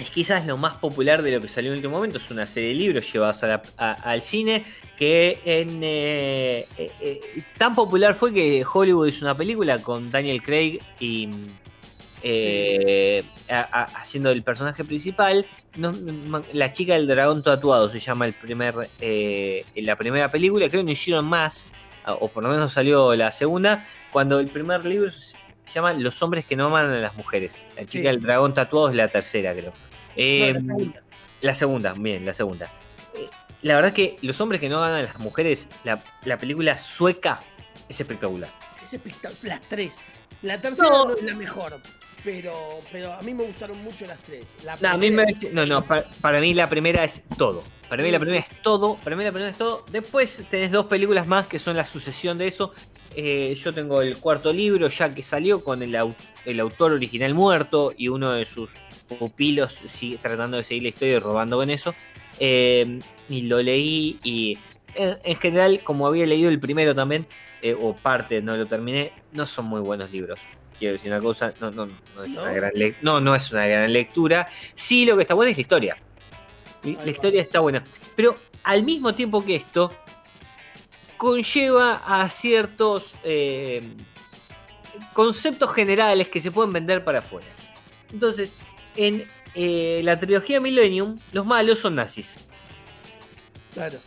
es 0.00 0.10
quizás 0.10 0.46
lo 0.46 0.56
más 0.56 0.76
popular 0.78 1.22
de 1.22 1.30
lo 1.32 1.40
que 1.40 1.48
salió 1.48 1.68
en 1.70 1.74
el 1.74 1.78
último 1.78 1.96
momento. 1.96 2.18
Es 2.18 2.30
una 2.30 2.46
serie 2.46 2.70
de 2.70 2.74
libros 2.74 3.12
llevados 3.12 3.42
a 3.42 3.46
la- 3.46 3.62
a- 3.76 3.92
al 3.92 4.22
cine 4.22 4.64
que 4.96 5.40
en, 5.44 5.80
eh, 5.82 6.66
eh, 6.78 6.90
eh, 7.00 7.20
tan 7.58 7.74
popular 7.74 8.14
fue 8.14 8.32
que 8.32 8.64
Hollywood 8.70 9.08
hizo 9.08 9.24
una 9.24 9.36
película 9.36 9.78
con 9.78 10.10
Daniel 10.10 10.42
Craig 10.42 10.78
y 10.98 11.28
eh, 12.22 13.22
a- 13.48 13.60
a- 13.80 13.84
haciendo 13.84 14.30
el 14.30 14.42
personaje 14.42 14.84
principal. 14.84 15.46
No, 15.76 15.92
la 16.52 16.72
chica 16.72 16.94
del 16.94 17.06
dragón 17.06 17.42
tatuado 17.42 17.88
se 17.88 17.98
llama 17.98 18.26
el 18.26 18.34
primer, 18.34 18.74
eh, 19.00 19.64
la 19.76 19.96
primera 19.96 20.30
película. 20.30 20.68
Creo 20.68 20.80
que 20.80 20.84
no 20.84 20.90
hicieron 20.92 21.24
más, 21.24 21.66
o 22.06 22.28
por 22.28 22.42
lo 22.42 22.50
menos 22.50 22.72
salió 22.72 23.14
la 23.16 23.32
segunda, 23.32 23.86
cuando 24.12 24.38
el 24.38 24.48
primer 24.48 24.84
libro 24.84 25.10
se 25.10 25.34
llama 25.74 25.92
Los 25.94 26.20
hombres 26.22 26.44
que 26.44 26.56
no 26.56 26.66
aman 26.66 26.90
a 26.90 26.98
las 26.98 27.16
mujeres. 27.16 27.54
La 27.76 27.82
chica 27.86 28.02
Sí. 28.10 28.14
del 28.14 28.20
dragón 28.20 28.52
tatuado 28.52 28.88
es 28.90 28.94
la 28.96 29.08
tercera, 29.08 29.52
creo. 29.54 29.72
Eh, 30.16 30.52
No, 30.54 30.60
la 30.60 30.74
segunda. 30.74 31.02
la 31.42 31.54
segunda, 31.54 31.94
bien, 31.94 32.24
la 32.24 32.34
segunda. 32.34 32.72
La 33.62 33.74
verdad 33.74 33.92
que 33.92 34.16
Los 34.22 34.40
hombres 34.40 34.60
que 34.60 34.68
no 34.68 34.78
aman 34.82 34.92
a 34.98 35.02
las 35.02 35.18
mujeres, 35.18 35.68
la, 35.84 36.02
la 36.24 36.38
película 36.38 36.78
sueca 36.78 37.40
es 37.88 38.00
espectacular. 38.00 38.48
Es 38.82 38.92
espectacular. 38.94 39.58
Las 39.60 39.68
tres. 39.68 40.00
La 40.42 40.58
tercera 40.60 40.88
No. 40.88 41.04
no, 41.06 41.14
es 41.14 41.22
la 41.22 41.34
mejor. 41.34 41.78
Pero, 42.22 42.52
pero 42.92 43.12
a 43.14 43.22
mí 43.22 43.32
me 43.32 43.44
gustaron 43.44 43.82
mucho 43.82 44.06
las 44.06 44.18
tres. 44.18 44.54
La 44.64 44.76
No, 44.80 44.90
a 44.90 44.96
mí 44.98 45.10
me- 45.10 45.24
primera- 45.24 45.54
no, 45.54 45.66
no, 45.66 45.84
pa- 45.86 46.04
para, 46.20 46.40
mí 46.40 46.52
la 46.52 46.68
primera 46.68 47.02
es 47.04 47.22
todo. 47.38 47.62
Para 47.88 48.02
mí 48.02 48.10
la 48.10 48.18
primera 48.18 48.40
es 48.40 48.62
todo. 48.62 48.96
Para 48.96 49.16
mí 49.16 49.24
la 49.24 49.32
primera 49.32 49.50
es 49.50 49.56
todo. 49.56 49.84
Después 49.90 50.44
tenés 50.50 50.70
dos 50.70 50.86
películas 50.86 51.26
más 51.26 51.46
que 51.46 51.58
son 51.58 51.76
la 51.76 51.86
sucesión 51.86 52.36
de 52.38 52.48
eso. 52.48 52.74
Eh, 53.16 53.56
yo 53.60 53.72
tengo 53.72 54.02
el 54.02 54.18
cuarto 54.18 54.52
libro 54.52 54.88
ya 54.88 55.10
que 55.12 55.22
salió 55.22 55.64
con 55.64 55.82
el, 55.82 55.94
au- 55.94 56.14
el 56.44 56.60
autor 56.60 56.92
original 56.92 57.34
muerto 57.34 57.92
y 57.96 58.08
uno 58.08 58.32
de 58.32 58.44
sus 58.44 58.70
pupilos 59.18 59.72
sigue 59.88 60.18
tratando 60.18 60.58
de 60.58 60.62
seguir 60.62 60.82
la 60.84 60.88
historia 60.90 61.16
y 61.16 61.18
robando 61.18 61.56
con 61.56 61.70
eso. 61.70 61.94
Eh, 62.38 63.00
y 63.28 63.42
lo 63.42 63.62
leí 63.62 64.18
y 64.22 64.58
en, 64.94 65.18
en 65.24 65.36
general, 65.36 65.80
como 65.82 66.06
había 66.06 66.26
leído 66.26 66.50
el 66.50 66.60
primero 66.60 66.94
también, 66.94 67.26
eh, 67.62 67.74
o 67.78 67.94
parte, 67.96 68.40
no 68.42 68.56
lo 68.56 68.66
terminé, 68.66 69.12
no 69.32 69.46
son 69.46 69.64
muy 69.66 69.80
buenos 69.80 70.10
libros. 70.12 70.38
Quiero 70.80 70.94
decir 70.94 71.12
una 71.12 71.20
cosa, 71.20 71.54
no, 71.60 71.70
no, 71.70 71.86
no 71.86 72.24
es 72.24 72.32
¿No? 72.32 72.42
una 72.42 72.52
gran 72.52 72.72
lec- 72.72 72.96
no, 73.02 73.20
no 73.20 73.34
es 73.36 73.52
una 73.52 73.66
gran 73.66 73.92
lectura. 73.92 74.48
Sí, 74.74 75.04
lo 75.04 75.14
que 75.14 75.22
está 75.22 75.34
bueno 75.34 75.50
es 75.52 75.56
la 75.56 75.60
historia. 75.60 75.96
Va. 76.84 77.04
La 77.04 77.10
historia 77.10 77.42
está 77.42 77.60
buena. 77.60 77.84
Pero 78.16 78.34
al 78.64 78.82
mismo 78.82 79.14
tiempo 79.14 79.44
que 79.44 79.54
esto, 79.56 79.94
conlleva 81.18 82.02
a 82.06 82.28
ciertos 82.30 83.12
eh, 83.22 83.82
conceptos 85.12 85.72
generales 85.74 86.28
que 86.28 86.40
se 86.40 86.50
pueden 86.50 86.72
vender 86.72 87.04
para 87.04 87.18
afuera. 87.18 87.46
Entonces, 88.10 88.54
en 88.96 89.24
eh, 89.54 90.00
la 90.02 90.18
trilogía 90.18 90.60
Millennium, 90.60 91.18
los 91.32 91.44
malos 91.44 91.78
son 91.78 91.94
nazis. 91.96 92.48
Claro. 93.74 93.98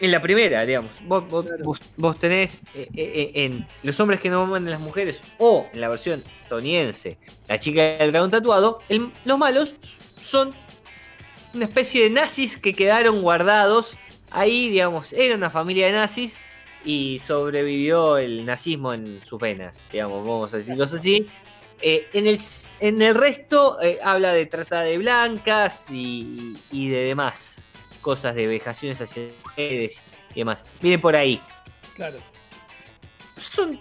En 0.00 0.10
la 0.10 0.20
primera, 0.20 0.64
digamos. 0.66 0.90
Vos, 1.04 1.26
vos- 1.28 1.46
Claro. 1.46 1.64
vos- 1.64 1.80
vos 1.96 2.18
tenés 2.18 2.60
eh, 2.74 2.86
eh, 2.94 3.30
en 3.34 3.66
Los 3.82 3.98
hombres 4.00 4.20
que 4.20 4.28
no 4.28 4.42
aman 4.42 4.66
a 4.66 4.70
las 4.70 4.80
mujeres 4.80 5.20
o 5.38 5.66
en 5.72 5.80
la 5.80 5.88
versión 5.88 6.22
estadounidense, 6.42 7.16
La 7.48 7.58
chica 7.58 7.82
del 7.96 8.12
dragón 8.12 8.30
tatuado, 8.30 8.80
el- 8.88 9.10
los 9.24 9.38
malos 9.38 9.74
son 10.20 10.54
una 11.54 11.64
especie 11.64 12.02
de 12.04 12.10
nazis 12.10 12.56
que 12.58 12.74
quedaron 12.74 13.22
guardados 13.22 13.96
ahí, 14.30 14.68
digamos, 14.68 15.12
era 15.14 15.34
una 15.34 15.48
familia 15.48 15.86
de 15.86 15.92
nazis 15.92 16.38
y 16.84 17.18
sobrevivió 17.20 18.18
el 18.18 18.44
nazismo 18.44 18.92
en 18.92 19.20
sus 19.24 19.40
venas, 19.40 19.82
digamos, 19.90 20.18
vamos 20.26 20.52
a 20.52 20.58
decirlo 20.58 20.84
así. 20.84 21.26
Eh, 21.80 22.06
en, 22.12 22.26
el, 22.26 22.38
en 22.80 23.02
el 23.02 23.14
resto 23.14 23.78
eh, 23.82 23.98
habla 24.02 24.32
de 24.32 24.46
trata 24.46 24.82
de 24.82 24.96
blancas 24.98 25.86
y, 25.90 26.54
y 26.70 26.88
de 26.88 27.00
demás 27.04 27.64
cosas 28.06 28.36
de 28.36 28.46
vejaciones 28.46 29.00
hacia 29.00 29.24
mujeres 29.42 29.98
y 30.32 30.38
demás. 30.38 30.64
Viene 30.80 30.96
por 31.00 31.16
ahí. 31.16 31.40
Claro. 31.96 32.18
Son 33.36 33.80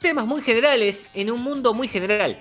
temas 0.00 0.24
muy 0.26 0.40
generales 0.40 1.06
en 1.12 1.30
un 1.30 1.42
mundo 1.42 1.74
muy 1.74 1.86
general. 1.86 2.40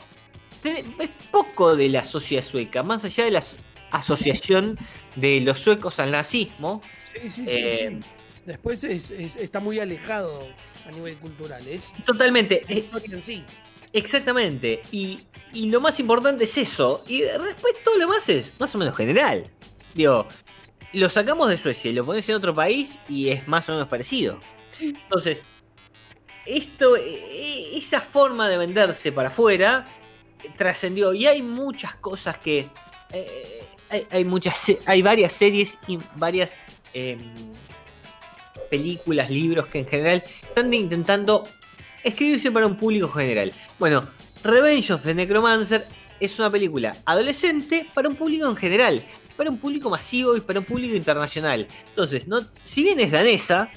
Es 0.63 1.10
poco 1.29 1.75
de 1.75 1.89
la 1.89 2.05
sociedad 2.05 2.41
sueca, 2.43 2.81
más 2.81 3.03
allá 3.03 3.25
de 3.25 3.31
la 3.31 3.39
as- 3.39 3.57
asociación 3.91 4.77
de 5.17 5.41
los 5.41 5.60
suecos 5.60 6.00
al 6.00 6.12
nazismo. 6.12 6.81
Sí, 7.13 7.19
sí, 7.24 7.29
sí, 7.31 7.43
Eh, 7.46 8.00
sí. 8.01 8.10
Después 8.46 8.81
es- 8.86 9.12
es- 9.12 9.36
está 9.36 9.60
muy 9.60 9.79
alejado 9.81 10.48
a 10.88 10.91
nivel 10.91 11.17
cultural. 11.17 11.67
Es 11.67 11.91
Totalmente. 12.05 12.63
eh, 12.69 12.86
en 13.12 13.22
sí. 13.22 13.43
Exactamente. 13.91 14.81
Y, 14.93 15.19
y 15.51 15.69
lo 15.69 15.81
más 15.81 16.00
importante 16.00 16.46
es 16.46 16.57
eso. 16.57 17.03
Y 17.07 17.19
después 17.24 17.74
todo 17.84 17.98
lo 17.98 18.07
más 18.07 18.29
es 18.29 18.53
más 18.60 18.74
o 18.74 18.77
menos 18.77 18.96
general. 18.96 19.43
Digo, 19.93 20.25
lo 20.94 21.10
sacamos 21.10 21.50
de 21.50 21.58
Suecia 21.58 21.91
y 21.91 21.94
lo 21.94 22.06
pones 22.06 22.27
en 22.29 22.36
otro 22.36 22.53
país 22.53 23.00
y 23.10 23.29
es 23.29 23.48
más 23.48 23.67
o 23.70 23.74
menos 23.74 23.88
parecido. 23.88 24.39
Entonces, 24.79 25.44
esto, 26.46 26.96
eh, 26.96 27.77
esa 27.77 28.01
forma 28.01 28.48
de 28.50 28.58
venderse 28.58 29.12
para 29.12 29.29
afuera 29.29 29.86
eh, 30.44 30.50
trascendió. 30.56 31.13
Y 31.13 31.27
hay 31.27 31.41
muchas 31.41 31.96
cosas 31.96 32.38
que. 32.38 32.70
eh, 33.12 33.67
hay, 33.89 34.08
hay 34.10 34.25
muchas, 34.25 34.72
hay 34.86 35.01
varias 35.01 35.34
series 35.34 35.77
y 35.88 35.98
varias 36.15 36.56
em, 36.94 37.20
películas, 38.70 39.29
libros 39.29 39.67
que 39.67 39.79
en 39.79 39.88
general 39.88 40.24
están 40.41 40.74
intentando 40.74 41.46
escribirse 42.03 42.51
para 42.51 42.67
un 42.67 42.75
público 42.75 43.08
general. 43.10 43.51
Bueno, 43.79 44.10
Revenge 44.44 44.91
of 44.91 45.03
the 45.03 45.13
Necromancer 45.13 45.86
es 46.20 46.38
una 46.39 46.50
película 46.50 46.96
adolescente 47.06 47.88
para 47.94 48.10
un 48.10 48.15
público 48.15 48.48
en 48.50 48.56
general, 48.56 49.01
para 49.38 49.50
un 49.50 49.58
público 49.60 49.89
masivo 49.89 50.36
y 50.36 50.41
para 50.41 50.60
un 50.60 50.65
público 50.65 50.96
internacional. 50.96 51.67
Entonces, 51.89 52.27
no, 52.27 52.41
si 52.63 52.84
bien 52.84 53.00
es 53.00 53.12
danesa, 53.12 53.70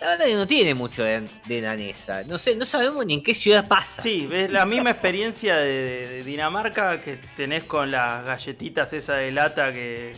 la 0.00 0.08
verdad 0.10 0.26
que 0.26 0.34
no 0.34 0.46
tiene 0.46 0.74
mucho 0.74 1.02
de, 1.02 1.22
de 1.46 1.60
danesa. 1.62 2.22
No 2.24 2.36
sé, 2.38 2.54
no 2.56 2.66
sabemos 2.66 3.06
ni 3.06 3.14
en 3.14 3.22
qué 3.22 3.34
ciudad 3.34 3.66
pasa. 3.66 4.02
Sí, 4.02 4.28
es 4.30 4.50
la 4.50 4.66
misma 4.66 4.90
experiencia 4.90 5.56
de, 5.56 6.22
Dinamarca 6.24 7.00
que 7.00 7.18
tenés 7.36 7.64
con 7.64 7.90
las 7.90 8.24
galletitas 8.24 8.92
esa 8.92 9.14
de 9.14 9.32
lata 9.32 9.72
que 9.72 10.12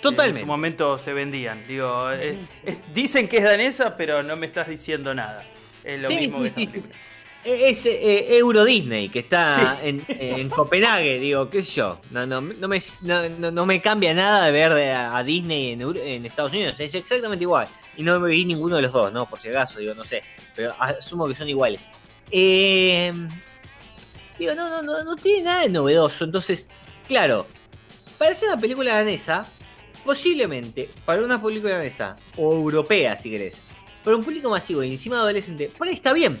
Totalmente. 0.00 0.40
en 0.40 0.44
su 0.44 0.46
momento 0.46 0.98
se 0.98 1.12
vendían. 1.12 1.64
Digo, 1.68 2.10
es- 2.10 2.60
es- 2.64 2.92
dicen 2.94 3.28
que 3.28 3.36
es 3.38 3.44
danesa, 3.44 3.96
pero 3.96 4.22
no 4.24 4.34
me 4.36 4.46
estás 4.46 4.66
diciendo 4.68 5.14
nada. 5.14 5.44
Es 5.84 6.00
lo 6.00 6.08
Sí, 6.08 6.16
mismo 6.18 6.44
sí, 6.46 6.50
que 6.52 6.62
esta 6.62 6.72
sí. 6.74 6.82
Es 7.44 7.84
eh, 7.84 8.38
Euro 8.38 8.64
Disney 8.64 9.10
que 9.10 9.18
está 9.18 9.78
Sí. 9.82 9.88
en, 9.88 10.06
en 10.08 10.48
Copenhague, 10.48 11.18
digo, 11.18 11.50
qué 11.50 11.62
sé 11.62 11.72
yo. 11.72 12.00
No, 12.10 12.24
no, 12.26 12.40
no, 12.40 12.68
me, 12.68 12.82
no, 13.02 13.50
no- 13.52 13.66
me 13.66 13.82
cambia 13.82 14.14
nada 14.14 14.46
de 14.46 14.52
ver 14.52 14.72
a, 14.72 15.16
a 15.16 15.22
Disney 15.22 15.72
en, 15.72 15.82
en 15.82 16.24
Estados 16.24 16.52
Unidos. 16.52 16.74
Es 16.78 16.94
exactamente 16.94 17.42
igual. 17.44 17.68
Y 17.96 18.02
no 18.02 18.18
me 18.18 18.28
vi 18.30 18.44
ninguno 18.46 18.76
de 18.76 18.82
los 18.82 18.92
dos, 18.92 19.12
¿no? 19.12 19.28
Por 19.28 19.38
si 19.40 19.48
acaso, 19.48 19.78
digo, 19.78 19.94
no 19.94 20.04
sé. 20.04 20.22
Pero 20.56 20.74
asumo 20.78 21.28
que 21.28 21.34
son 21.34 21.48
iguales. 21.48 21.88
Eh, 22.30 23.12
digo, 24.38 24.54
no, 24.54 24.68
no, 24.70 24.82
no, 24.82 25.04
no 25.04 25.16
tiene 25.16 25.42
nada 25.42 25.62
de 25.62 25.68
novedoso. 25.68 26.24
Entonces, 26.24 26.66
claro, 27.06 27.46
para 28.16 28.34
ser 28.34 28.48
una 28.48 28.58
película 28.60 28.94
danesa, 28.94 29.46
posiblemente, 30.02 30.88
para 31.04 31.22
una 31.22 31.42
película 31.42 31.76
danesa, 31.76 32.16
o 32.38 32.54
europea 32.54 33.18
si 33.18 33.30
querés, 33.30 33.56
para 34.02 34.16
un 34.16 34.24
público 34.24 34.48
masivo 34.50 34.82
y 34.82 34.92
encima 34.92 35.16
adolescente, 35.18 35.70
por 35.76 35.88
ahí 35.88 35.94
está 35.94 36.12
bien. 36.14 36.38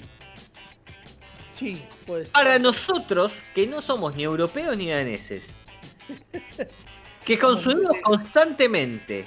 Sí, 1.54 1.84
pues. 2.04 2.32
Para 2.32 2.58
nosotros, 2.58 3.32
que 3.54 3.64
no 3.64 3.80
somos 3.80 4.16
ni 4.16 4.24
europeos 4.24 4.76
ni 4.76 4.90
daneses, 4.90 5.44
que 7.24 7.38
consumimos 7.38 7.96
constantemente 8.02 9.24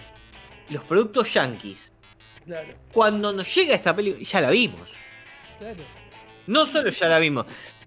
los 0.70 0.84
productos 0.84 1.34
yankees, 1.34 1.92
Claro, 2.46 2.74
cuando 2.92 3.32
nos 3.32 3.54
llega 3.56 3.76
esta 3.76 3.96
película, 3.96 4.24
ya 4.26 4.42
la 4.42 4.50
vimos. 4.50 4.90
claro. 5.58 5.84
No 6.48 6.66
solo 6.66 6.90
ya 6.90 7.08
la 7.08 7.20
vimos, 7.20 7.46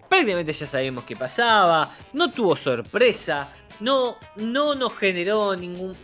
prácticamente 0.08 0.52
ya 0.54 0.66
sabemos 0.66 1.04
qué 1.04 1.16
pasaba, 1.16 1.94
no 2.14 2.30
tuvo 2.30 2.56
sorpresa, 2.56 3.52
no, 3.80 4.16
no 4.36 4.74
nos 4.74 4.96
generó 4.96 5.54
ningún... 5.54 5.94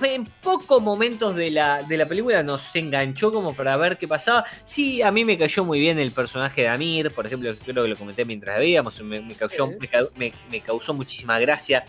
En 0.00 0.24
pocos 0.24 0.80
momentos 0.82 1.36
de 1.36 1.50
la, 1.50 1.82
de 1.82 1.96
la 1.98 2.06
película 2.06 2.42
nos 2.42 2.74
enganchó 2.74 3.30
como 3.30 3.54
para 3.54 3.76
ver 3.76 3.98
qué 3.98 4.08
pasaba. 4.08 4.44
Sí, 4.64 5.02
a 5.02 5.10
mí 5.12 5.24
me 5.24 5.36
cayó 5.36 5.64
muy 5.64 5.78
bien 5.80 5.98
el 5.98 6.12
personaje 6.12 6.62
de 6.62 6.68
Amir, 6.68 7.10
por 7.10 7.26
ejemplo, 7.26 7.52
creo 7.64 7.82
que 7.84 7.88
lo 7.90 7.96
comenté 7.96 8.24
mientras 8.24 8.58
veíamos, 8.58 9.00
me, 9.02 9.20
me 9.20 9.34
causó, 9.34 9.66
Sí. 9.66 9.74
me, 9.78 9.88
ca- 9.88 10.06
me- 10.16 10.32
me 10.50 10.60
causó 10.62 10.94
muchísima 10.94 11.38
gracia 11.38 11.84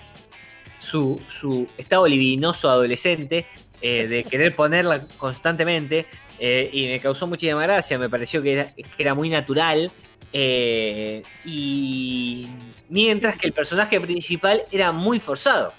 su, 0.78 1.22
su 1.30 1.66
estado 1.78 2.06
libidinoso 2.08 2.70
adolescente, 2.70 3.48
eh, 3.82 4.06
de 4.08 4.24
querer 4.26 4.54
ponerla 4.56 5.02
constantemente. 5.18 6.06
eh, 6.40 6.70
y 6.74 6.88
me 6.88 7.00
causó 7.00 7.26
muchísima 7.26 7.62
gracia, 7.64 7.98
me 7.98 8.10
pareció 8.10 8.42
que 8.44 8.54
era, 8.54 8.66
que 8.68 8.86
era 8.98 9.14
muy 9.14 9.30
natural. 9.30 9.92
eh, 10.34 11.24
y 11.46 12.48
mientras 12.90 13.38
que 13.38 13.48
el 13.48 13.54
personaje 13.54 14.02
principal 14.02 14.64
era 14.72 14.92
muy 14.92 15.20
forzado. 15.20 15.74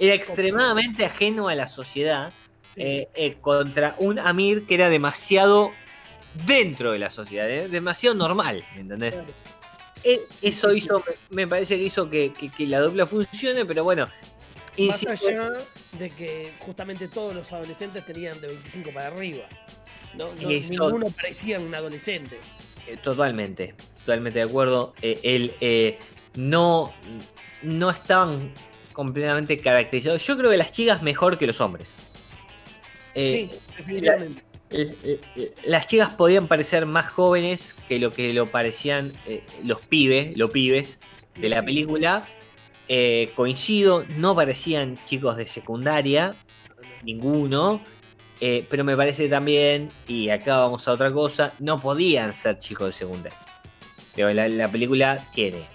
Era 0.00 0.14
extremadamente 0.14 1.04
ajeno 1.04 1.48
a 1.48 1.54
la 1.54 1.68
sociedad 1.68 2.32
eh, 2.76 3.08
eh, 3.14 3.36
contra 3.40 3.94
un 3.98 4.18
Amir 4.18 4.66
que 4.66 4.74
era 4.74 4.88
demasiado 4.88 5.70
dentro 6.46 6.92
de 6.92 6.98
la 6.98 7.10
sociedad, 7.10 7.48
eh, 7.50 7.68
demasiado 7.68 8.16
normal, 8.16 8.64
¿entendés? 8.76 9.18
Eh, 10.04 10.18
eso 10.40 10.72
hizo, 10.72 11.02
me 11.30 11.46
parece 11.46 11.76
que 11.76 11.82
hizo 11.84 12.08
que, 12.08 12.32
que- 12.32 12.48
que 12.48 12.66
la 12.66 12.80
dupla 12.80 13.06
funcione, 13.06 13.64
pero 13.66 13.84
bueno. 13.84 14.08
Más 14.78 15.06
allá 15.06 15.52
de 15.98 16.10
que 16.10 16.54
justamente 16.60 17.08
todos 17.08 17.34
los 17.34 17.52
adolescentes 17.52 18.06
tenían 18.06 18.40
de 18.40 18.46
25 18.46 18.92
para 18.94 19.08
arriba. 19.08 19.44
No, 20.14 20.32
no- 20.34 20.48
ninguno 20.48 21.06
parecía 21.14 21.60
un 21.60 21.74
adolescente. 21.74 22.38
totalmente, 23.02 23.74
totalmente 23.98 24.38
de 24.38 24.44
acuerdo. 24.46 24.94
Eh, 25.02 25.20
él 25.22 25.54
eh, 25.60 25.98
no, 26.36 26.94
no 27.62 27.90
estaban 27.90 28.52
completamente 28.92 29.58
caracterizados. 29.58 30.26
Yo 30.26 30.36
creo 30.36 30.50
que 30.50 30.56
las 30.56 30.72
chicas 30.72 31.02
mejor 31.02 31.38
que 31.38 31.46
los 31.46 31.60
hombres. 31.60 31.88
Eh, 33.14 33.48
sí, 33.50 33.58
definitivamente. 33.76 34.42
eh, 34.70 34.94
eh, 35.02 35.20
eh, 35.36 35.54
las 35.64 35.86
chicas 35.86 36.14
podían 36.14 36.46
parecer 36.46 36.86
más 36.86 37.08
jóvenes 37.08 37.74
que 37.88 37.98
lo 37.98 38.12
que 38.12 38.32
lo 38.32 38.46
parecían 38.46 39.12
eh, 39.26 39.42
los 39.64 39.80
pibes, 39.80 40.36
los 40.38 40.50
pibes 40.50 40.98
de 41.36 41.48
la 41.48 41.62
película. 41.64 42.28
Eh, 42.88 43.32
coincido, 43.36 44.04
no 44.16 44.34
parecían 44.34 44.98
chicos 45.04 45.36
de 45.36 45.46
secundaria, 45.46 46.34
ninguno. 47.04 47.80
pero 48.40 48.84
me 48.84 48.96
parece 48.96 49.28
también, 49.28 49.90
y 50.08 50.30
acá 50.30 50.56
vamos 50.58 50.88
a 50.88 50.92
otra 50.92 51.12
cosa, 51.12 51.52
no 51.58 51.80
podían 51.80 52.32
ser 52.32 52.58
chicos 52.58 52.86
de 52.88 52.92
secundaria. 52.92 53.38
Pero 54.14 54.32
la, 54.32 54.48
la 54.48 54.68
película 54.68 55.24
tiene 55.34 55.66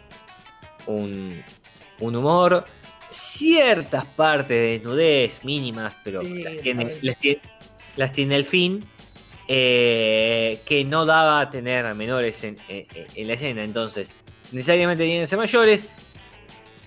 un, 0.87 1.41
un 1.99 2.15
humor, 2.15 2.65
ciertas 3.15 4.05
partes 4.05 4.49
de 4.57 4.71
desnudez 4.79 5.43
mínimas, 5.43 5.95
pero 6.03 6.21
Sí, 6.23 6.43
las, 6.43 6.57
tiene, 6.59 6.83
parece. 6.85 7.05
las 7.05 7.19
tiene- 7.19 7.41
las 7.95 8.13
tiene 8.13 8.35
el 8.35 8.45
fin. 8.45 8.85
eh, 9.47 10.59
que 10.65 10.83
no 10.83 11.05
daba 11.05 11.39
a 11.39 11.49
tener 11.51 11.85
a 11.85 11.93
menores 11.93 12.43
en, 12.43 12.57
en- 12.67 12.87
en 13.13 13.27
la 13.27 13.33
escena. 13.33 13.63
Entonces, 13.63 14.09
necesariamente 14.51 15.03
tienen 15.03 15.21
que 15.21 15.27
ser 15.27 15.37
mayores. 15.37 15.87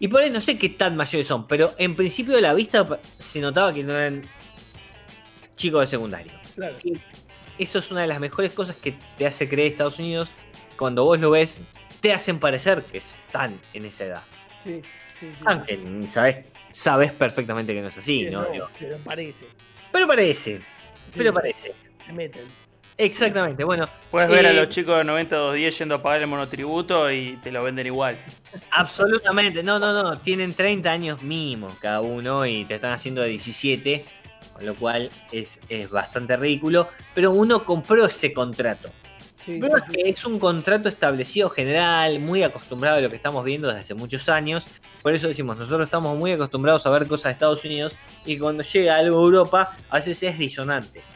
Y 0.00 0.08
por 0.08 0.22
ahí 0.22 0.30
no 0.30 0.40
sé 0.40 0.58
qué 0.58 0.68
tan 0.68 0.96
mayores 0.96 1.26
son, 1.28 1.46
pero 1.46 1.70
en 1.78 1.94
principio 1.94 2.34
de 2.34 2.40
la 2.42 2.54
vista 2.54 2.84
se 3.20 3.40
notaba 3.40 3.72
que 3.72 3.84
no 3.84 3.92
eran 3.94 4.22
chicos 5.54 5.82
de 5.82 5.86
secundario. 5.86 6.32
Claro. 6.56 6.76
Eso 7.58 7.78
es 7.78 7.90
una 7.92 8.00
de 8.02 8.08
las 8.08 8.18
mejores 8.18 8.52
cosas 8.54 8.74
que 8.74 8.94
te 9.16 9.26
hace 9.26 9.48
creer 9.48 9.68
Estados 9.72 9.98
Unidos. 10.00 10.28
Cuando 10.76 11.04
vos 11.04 11.18
lo 11.20 11.30
ves, 11.30 11.58
te 12.00 12.12
hacen 12.12 12.40
parecer 12.40 12.82
que 12.84 12.98
están 12.98 13.60
en 13.72 13.84
esa 13.84 14.04
edad. 14.04 14.22
Sí, 14.64 14.82
sí, 15.18 15.30
sí. 15.36 15.44
Aunque 15.46 15.78
sabes, 16.08 16.36
sabes 16.70 17.12
perfectamente 17.12 17.74
que 17.74 17.82
no 17.82 17.88
es 17.88 17.98
así, 17.98 18.24
Sí, 18.26 18.30
¿no? 18.30 18.46
pero 18.78 18.98
parece. 19.04 19.46
Pero 19.92 20.06
parece, 20.06 20.60
pero 21.16 21.30
Sí, 21.30 21.34
parece. 21.34 21.74
te 22.06 22.12
meten. 22.12 22.42
Exactamente, 23.00 23.62
bueno, 23.62 23.88
Puedes 24.10 24.28
ver 24.28 24.46
a 24.46 24.50
Eh, 24.50 24.54
los 24.54 24.70
chicos 24.70 24.98
de 24.98 25.04
90-210 25.04 25.78
yendo 25.78 25.94
a 25.94 26.02
pagar 26.02 26.22
el 26.22 26.26
monotributo 26.26 27.08
y 27.12 27.36
te 27.42 27.52
lo 27.52 27.62
venden 27.62 27.86
igual. 27.86 28.18
absolutamente. 28.72 29.62
No, 29.62 29.78
no, 29.78 29.92
no. 29.92 30.18
Tienen 30.18 30.52
30 30.52 30.90
años 30.90 31.22
mínimo 31.22 31.68
cada 31.80 32.00
uno 32.00 32.44
y 32.46 32.64
te 32.64 32.74
están 32.76 32.92
haciendo 32.92 33.22
de 33.22 33.28
17. 33.28 34.04
Con 34.52 34.66
lo 34.66 34.74
cual 34.74 35.10
es, 35.32 35.60
es 35.68 35.90
bastante 35.90 36.36
ridículo. 36.36 36.88
Pero 37.14 37.30
uno 37.32 37.64
compró 37.64 38.06
ese 38.06 38.32
contrato. 38.32 38.90
Sí, 39.48 39.60
Pero 39.60 39.72
sí, 39.72 39.78
es 39.78 39.84
sí. 39.86 39.92
que 39.92 40.08
es 40.10 40.24
un 40.26 40.38
contrato 40.38 40.88
establecido 40.90 41.48
general, 41.50 42.20
muy 42.20 42.42
acostumbrado 42.42 42.98
a 42.98 43.00
lo 43.00 43.10
que 43.10 43.16
estamos 43.16 43.44
viendo 43.44 43.68
desde 43.68 43.80
hace 43.80 43.94
muchos 43.94 44.28
años. 44.28 44.66
Por 45.02 45.14
eso 45.14 45.28
decimos, 45.28 45.58
nosotros 45.58 45.86
estamos 45.86 46.16
muy 46.18 46.32
acostumbrados 46.32 46.84
a 46.86 46.90
ver 46.90 47.06
cosas 47.08 47.24
de 47.30 47.32
Estados 47.32 47.64
Unidos 47.64 47.98
y 48.24 48.38
cuando 48.38 48.62
llega 48.62 48.96
algo 48.96 49.18
a 49.20 49.22
Europa, 49.24 49.76
a 49.88 49.96
veces 49.96 50.22
es 50.22 50.38
disonante. 50.38 51.08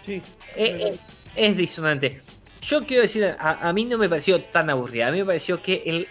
Sí, 0.00 0.22
Eh, 0.54 0.92
eh, 0.94 1.00
es 1.34 1.56
disonante. 1.56 2.22
Yo 2.60 2.86
quiero 2.86 3.02
decir, 3.02 3.24
a, 3.38 3.68
a 3.68 3.72
mí 3.72 3.84
no 3.84 3.98
me 3.98 4.08
pareció 4.08 4.42
tan 4.44 4.70
aburrida. 4.70 5.08
A 5.08 5.12
mí 5.12 5.18
me 5.18 5.26
pareció 5.26 5.60
que 5.62 5.82
el, 5.86 6.08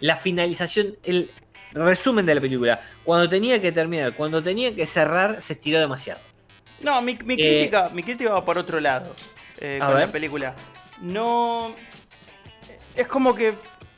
la 0.00 0.16
finalización, 0.16 0.98
el 1.02 1.30
resumen 1.72 2.26
de 2.26 2.34
la 2.34 2.40
película, 2.40 2.80
cuando 3.04 3.28
tenía 3.28 3.60
que 3.60 3.72
terminar, 3.72 4.14
cuando 4.14 4.42
tenía 4.42 4.74
que 4.74 4.86
cerrar, 4.86 5.40
se 5.42 5.54
estiró 5.54 5.80
demasiado. 5.80 6.20
No, 6.78 7.00
mi, 7.02 7.16
mi 7.24 7.36
Eh, 7.36 7.38
crítica, 7.38 7.90
mi 7.90 8.02
crítica 8.02 8.32
va 8.32 8.44
por 8.44 8.58
otro 8.58 8.80
lado 8.80 9.18
eh, 9.60 9.78
con 9.80 9.88
ver. 9.94 10.06
la 10.06 10.12
película. 10.12 10.54
No. 11.00 11.74
Es 12.94 13.06
como 13.06 13.34
que 13.34 13.54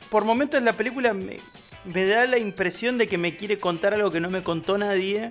por 0.09 0.25
momentos 0.25 0.61
la 0.61 0.73
película 0.73 1.13
me, 1.13 1.37
me 1.85 2.05
da 2.05 2.25
la 2.25 2.37
impresión 2.37 2.97
de 2.97 3.07
que 3.07 3.17
me 3.17 3.35
quiere 3.35 3.59
contar 3.59 3.93
algo 3.93 4.11
que 4.11 4.19
no 4.19 4.29
me 4.29 4.43
contó 4.43 4.77
nadie 4.77 5.29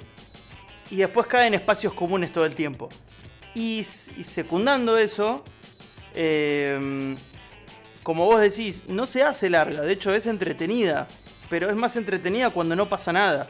y 0.91 0.97
después 0.97 1.27
cae 1.27 1.47
en 1.47 1.55
espacios 1.55 1.93
comunes 1.93 2.33
todo 2.33 2.45
el 2.47 2.55
tiempo. 2.55 2.89
Y, 3.55 3.85
secundando 3.85 4.97
eso, 4.99 5.45
eh, 6.15 7.17
como 8.03 8.25
vos 8.25 8.41
decís, 8.41 8.83
no 8.87 9.07
se 9.07 9.23
hace 9.23 9.51
larga, 9.51 9.83
de 9.83 9.93
hecho 9.93 10.15
es 10.15 10.27
entretenida, 10.27 11.09
pero 11.51 11.69
es 11.69 11.77
más 11.77 11.97
entretenida 11.97 12.51
cuando 12.51 12.77
no 12.77 12.89
pasa 12.89 13.13
nada. 13.13 13.47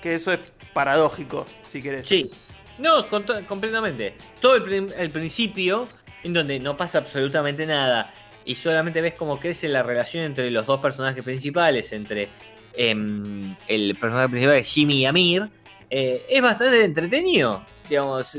Que 0.00 0.14
eso 0.14 0.32
es 0.32 0.40
paradójico, 0.72 1.44
si 1.70 1.82
querés. 1.82 2.08
Sí. 2.08 2.30
No, 2.78 3.08
con 3.08 3.24
completamente. 3.46 4.14
Todo 4.40 4.56
el, 4.56 4.92
el 4.96 5.10
principio, 5.10 5.88
en 6.22 6.32
donde 6.32 6.60
no 6.60 6.76
pasa 6.76 6.98
absolutamente 6.98 7.66
nada, 7.66 8.12
y 8.44 8.54
solamente 8.54 9.00
ves 9.00 9.14
cómo 9.14 9.38
crece 9.40 9.68
la 9.68 9.82
relación 9.82 10.24
entre 10.24 10.50
los 10.50 10.64
dos 10.66 10.80
personajes 10.80 11.22
principales, 11.22 11.92
entre 11.92 12.28
em, 12.74 13.54
el 13.66 13.96
personaje 13.96 14.28
principal 14.28 14.62
Jimmy 14.64 15.00
y 15.00 15.06
Amir, 15.06 15.48
eh, 15.90 16.24
es 16.28 16.40
bastante 16.42 16.84
entretenido. 16.84 17.64
Digamos, 17.88 18.36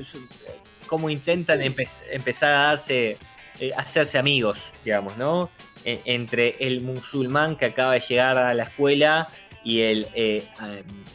cómo 0.87 1.09
intentan 1.09 1.59
empe- 1.59 1.89
empezar 2.11 2.53
a 2.53 2.57
darse, 2.69 3.17
eh, 3.59 3.71
hacerse 3.75 4.17
amigos, 4.17 4.71
digamos, 4.85 5.17
¿no? 5.17 5.49
E- 5.85 6.01
entre 6.05 6.55
el 6.59 6.81
musulmán 6.81 7.55
que 7.55 7.65
acaba 7.65 7.93
de 7.93 7.99
llegar 7.99 8.37
a 8.37 8.53
la 8.53 8.63
escuela 8.63 9.27
y 9.63 9.81
el 9.81 10.07
eh, 10.15 10.43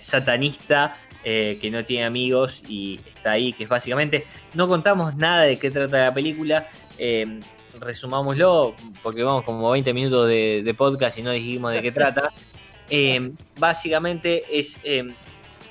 satanista 0.01 0.95
eh, 1.25 1.59
que 1.61 1.71
no 1.71 1.85
tiene 1.85 2.05
amigos 2.05 2.63
y 2.69 3.01
está 3.17 3.33
ahí, 3.33 3.53
que 3.53 3.65
es 3.65 3.69
básicamente, 3.71 4.27
no 4.53 4.69
contamos 4.69 5.17
nada 5.17 5.43
de 5.43 5.59
qué 5.59 5.71
trata 5.71 6.05
la 6.05 6.15
película, 6.15 6.69
eh, 6.99 7.41
resumámoslo, 7.81 8.75
porque 9.03 9.23
vamos 9.23 9.45
como 9.45 9.71
20 9.71 9.93
minutos 9.95 10.29
de, 10.29 10.63
de 10.63 10.75
podcast 10.75 11.19
y 11.19 11.23
no 11.23 11.31
dijimos 11.31 11.73
de 11.73 11.83
qué 11.83 11.93
trata. 11.93 12.31
Eh, 12.91 13.33
básicamente 13.59 14.45
es 14.51 14.79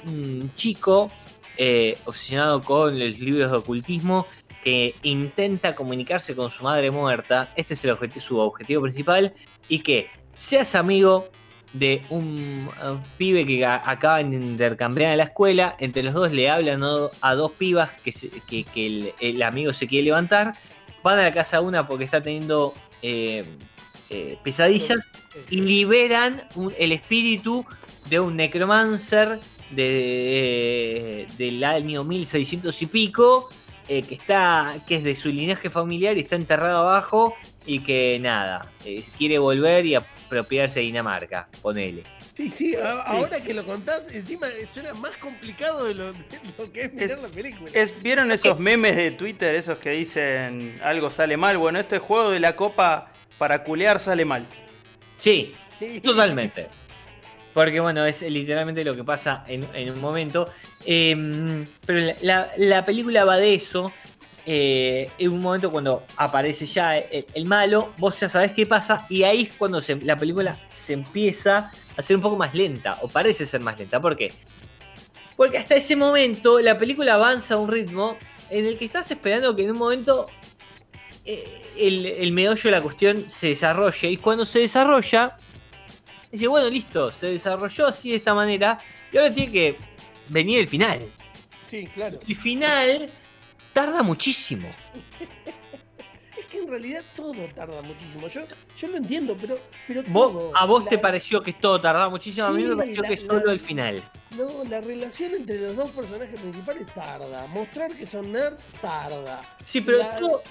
un 0.03 0.51
chico 0.55 1.11
obsesionado 2.05 2.59
con 2.63 2.97
los 2.97 3.19
libros 3.19 3.51
de 3.51 3.57
ocultismo 3.57 4.25
que 4.63 4.95
intenta 5.03 5.75
comunicarse 5.75 6.35
con 6.35 6.49
su 6.49 6.63
madre 6.63 6.89
muerta, 6.89 7.53
este 7.55 7.75
es 7.75 7.85
el 7.85 7.95
su 8.19 8.39
objetivo 8.39 8.81
principal, 8.81 9.35
y 9.69 9.83
que 9.83 10.09
seas 10.35 10.73
amigo 10.73 11.29
de 11.73 12.03
un 12.09 12.69
uh, 12.83 12.97
pibe 13.17 13.45
que 13.45 13.65
a- 13.65 13.81
acaban 13.89 14.29
de 14.31 14.37
intercambiar 14.37 15.11
en 15.11 15.17
la 15.17 15.23
escuela, 15.25 15.75
entre 15.79 16.03
los 16.03 16.13
dos 16.13 16.31
le 16.31 16.49
hablan 16.49 16.79
¿no? 16.79 17.09
a 17.21 17.33
dos 17.35 17.51
pibas 17.51 17.89
que, 18.03 18.11
se- 18.11 18.29
que- 18.47 18.63
que 18.63 18.85
el, 18.87 19.13
el 19.19 19.41
amigo 19.43 19.73
se 19.73 19.87
quiere 19.87 20.05
levantar, 20.05 20.53
van 21.01 21.19
a 21.19 21.23
la 21.23 21.31
casa 21.31 21.61
una 21.61 21.87
porque 21.87 22.05
está 22.05 22.21
teniendo 22.21 22.73
eh, 23.01 23.43
eh, 24.09 24.37
pesadillas 24.43 24.99
y 25.49 25.61
liberan 25.61 26.43
un- 26.55 26.73
el 26.77 26.91
espíritu 26.91 27.65
de 28.09 28.19
un 28.19 28.35
necromancer 28.35 29.39
de, 29.71 31.27
del 31.37 31.63
año 31.63 32.03
1600 32.03 32.81
y 32.81 32.85
pico 32.85 33.49
eh, 33.87 34.01
que 34.01 34.15
está 34.15 34.73
que 34.87 34.95
es 34.95 35.03
de 35.03 35.15
su 35.15 35.29
linaje 35.29 35.69
familiar 35.69 36.17
y 36.17 36.21
está 36.21 36.35
enterrado 36.35 36.87
abajo 36.87 37.33
y 37.65 37.79
que 37.79 38.17
nada 38.21 38.69
eh, 38.85 39.03
quiere 39.17 39.39
volver 39.39 39.85
y 39.85 39.97
apropiarse 40.39 40.79
de 40.79 40.85
Dinamarca 40.87 41.47
ponele 41.61 42.03
Sí, 42.33 42.49
sí, 42.49 42.75
a- 42.75 43.01
ahora 43.01 43.41
que 43.41 43.53
lo 43.53 43.63
contás, 43.63 44.09
encima 44.11 44.47
suena 44.65 44.93
más 44.95 45.15
complicado 45.17 45.85
de 45.85 45.93
lo, 45.93 46.13
de 46.13 46.19
lo 46.57 46.71
que 46.71 46.81
es 46.85 46.93
mirar 46.93 47.11
Es- 47.11 47.21
la 47.21 47.27
película. 47.27 47.69
Es- 47.73 48.01
¿Vieron 48.01 48.31
esos 48.31 48.59
memes 48.59 48.95
de 48.95 49.11
Twitter, 49.11 49.53
esos 49.55 49.77
que 49.77 49.91
dicen 49.91 50.79
algo 50.83 51.09
sale 51.11 51.37
mal? 51.37 51.57
Bueno, 51.57 51.79
este 51.79 51.99
juego 51.99 52.31
de 52.31 52.39
la 52.39 52.55
copa 52.55 53.11
para 53.37 53.63
culear 53.63 53.99
sale 53.99 54.25
mal. 54.25 54.47
sí 55.17 55.53
Totalmente. 56.03 56.67
Porque 57.53 57.79
bueno, 57.81 58.03
es 58.05 58.21
literalmente 58.23 58.83
lo 58.83 58.95
que 58.95 59.03
pasa 59.03 59.43
en, 59.47 59.67
en 59.75 59.91
un 59.91 60.01
momento. 60.01 60.49
Eh, 60.87 61.65
pero 61.85 61.99
la, 61.99 62.15
la- 62.21 62.51
la 62.57 62.85
película 62.85 63.25
va 63.25 63.37
de 63.37 63.53
eso. 63.53 63.91
Eh, 64.45 65.09
en 65.17 65.31
un 65.31 65.39
momento 65.41 65.71
cuando 65.71 66.03
aparece 66.17 66.65
ya 66.65 66.97
el, 66.97 67.25
el 67.33 67.45
malo, 67.45 67.93
vos 67.97 68.19
ya 68.19 68.27
sabés 68.29 68.51
qué 68.51 68.65
pasa. 68.65 69.05
Y 69.09 69.23
ahí 69.23 69.43
es 69.49 69.55
cuando 69.55 69.81
se- 69.81 69.95
la 69.97 70.17
película 70.17 70.59
se 70.73 70.93
empieza 70.93 71.71
a 71.95 72.01
ser 72.01 72.15
un 72.17 72.21
poco 72.21 72.35
más 72.37 72.53
lenta. 72.53 72.97
O 73.01 73.07
parece 73.07 73.45
ser 73.45 73.61
más 73.61 73.77
lenta. 73.77 74.01
¿Por 74.01 74.15
qué? 74.15 74.33
Porque 75.37 75.57
hasta 75.57 75.75
ese 75.75 75.95
momento 75.95 76.59
la 76.59 76.77
película 76.77 77.15
avanza 77.15 77.55
a 77.55 77.57
un 77.57 77.71
ritmo 77.71 78.17
en 78.49 78.65
el 78.65 78.77
que 78.77 78.85
estás 78.85 79.09
esperando 79.09 79.55
que 79.55 79.63
en 79.63 79.71
un 79.71 79.77
momento 79.77 80.27
eh, 81.25 81.61
el, 81.77 82.05
el 82.05 82.31
meollo 82.31 82.61
de 82.63 82.71
la 82.71 82.81
cuestión 82.81 83.29
se 83.29 83.47
desarrolle. 83.47 84.11
Y 84.11 84.17
cuando 84.17 84.45
se 84.45 84.59
desarrolla, 84.59 85.37
dice, 86.31 86.47
bueno, 86.47 86.69
listo, 86.69 87.11
se 87.11 87.27
desarrolló 87.27 87.87
así 87.87 88.11
de 88.11 88.17
esta 88.17 88.33
manera. 88.33 88.77
Y 89.11 89.17
ahora 89.17 89.31
tiene 89.33 89.51
que 89.51 89.77
venir 90.29 90.59
el 90.59 90.67
final. 90.67 90.99
Sí, 91.67 91.87
claro. 91.87 92.19
El 92.27 92.35
final 92.35 93.09
tarda 93.73 94.03
muchísimo. 94.03 94.69
Es 96.35 96.47
que 96.47 96.57
en 96.59 96.67
realidad 96.67 97.03
todo 97.15 97.33
tarda 97.53 97.81
muchísimo. 97.83 98.27
Yo, 98.27 98.41
yo 98.75 98.87
lo 98.87 98.97
entiendo, 98.97 99.37
pero, 99.39 99.59
pero 99.87 100.01
Vos- 100.07 100.31
todo. 100.31 100.57
¿A 100.57 100.65
vos 100.65 100.85
te 100.85 100.97
pareció 100.97 101.43
que 101.43 101.53
todo 101.53 101.79
tardaba 101.79 102.09
muchísimo? 102.09 102.47
a 102.47 102.51
mí 102.51 102.63
me 102.63 102.75
pareció 102.75 103.03
la- 103.03 103.07
que 103.09 103.17
solo 103.17 103.45
la- 103.45 103.53
el 103.53 103.59
final. 103.59 104.03
No, 104.35 104.63
la 104.67 104.81
relación 104.81 105.35
entre 105.35 105.59
los 105.61 105.75
dos 105.75 105.91
personajes 105.91 106.39
principales 106.39 106.87
tarda. 106.93 107.45
Mostrar 107.47 107.91
que 107.95 108.07
son 108.07 108.31
nerds 108.31 108.73
tarda. 108.81 109.41
Sí, 109.63 109.81
pero 109.81 109.99
todo. 110.19 110.41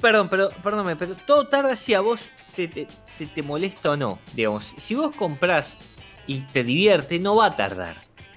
Perdón, 0.00 0.28
pero, 0.30 0.48
perdóname, 0.62 0.96
pero 0.96 1.14
todo 1.14 1.46
tarda 1.48 1.76
si 1.76 1.92
a 1.92 2.00
vos 2.00 2.30
te, 2.54 2.66
te, 2.68 2.86
te- 3.18 3.26
te 3.26 3.42
molesta 3.42 3.90
o 3.90 3.96
no. 3.96 4.18
Digamos, 4.32 4.72
si 4.78 4.94
vos 4.94 5.14
comprás 5.14 5.76
y 6.26 6.40
te 6.40 6.64
divierte, 6.64 7.18
no 7.18 7.36
va 7.36 7.46
a 7.46 7.56
tardar. 7.56 7.96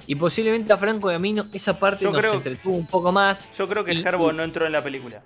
Y 0.09 0.15
posiblemente 0.15 0.73
a 0.73 0.77
Franco 0.77 1.11
y 1.11 1.13
a 1.13 1.19
mí 1.19 1.33
no- 1.33 1.45
esa 1.53 1.77
parte 1.77 2.03
Yo 2.03 2.09
nos 2.11 2.19
creo- 2.19 2.33
entretuvo 2.33 2.75
un 2.75 2.87
poco 2.87 3.11
más. 3.11 3.47
Yo 3.55 3.67
creo 3.67 3.85
que 3.85 3.93
Y- 3.93 4.01
Herbo 4.01 4.33
no 4.33 4.41
entró 4.41 4.65
en 4.65 4.71
la 4.71 4.81
película. 4.81 5.21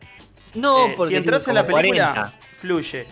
No, 0.56 0.88
Eh, 0.88 0.94
porque 0.98 1.14
si 1.14 1.16
entras 1.20 1.48
en 1.48 1.56
la 1.56 1.66
película, 1.66 2.12
40. 2.14 2.34
fluye. 2.58 3.08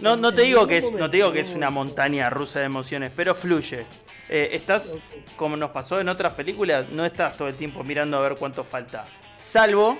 No, 0.00 0.16
no 0.16 0.30
En 0.30 0.34
te 0.34 0.42
digo 0.44 0.66
que 0.66 0.78
es, 0.78 0.90
no 0.90 1.10
te 1.10 1.18
digo 1.18 1.30
que 1.30 1.40
es 1.40 1.50
una 1.54 1.68
montaña 1.68 2.30
rusa 2.30 2.60
de 2.60 2.64
emociones, 2.64 3.12
pero 3.14 3.34
fluye. 3.34 3.84
Eh, 4.30 4.48
estás, 4.52 4.90
como 5.36 5.58
nos 5.58 5.72
pasó 5.72 6.00
en 6.00 6.08
otras 6.08 6.32
películas, 6.32 6.88
no 6.88 7.04
estás 7.04 7.36
todo 7.36 7.48
el 7.48 7.56
tiempo 7.56 7.84
mirando 7.84 8.16
a 8.16 8.20
ver 8.22 8.36
cuánto 8.36 8.64
falta. 8.64 9.04
Salvo 9.38 9.98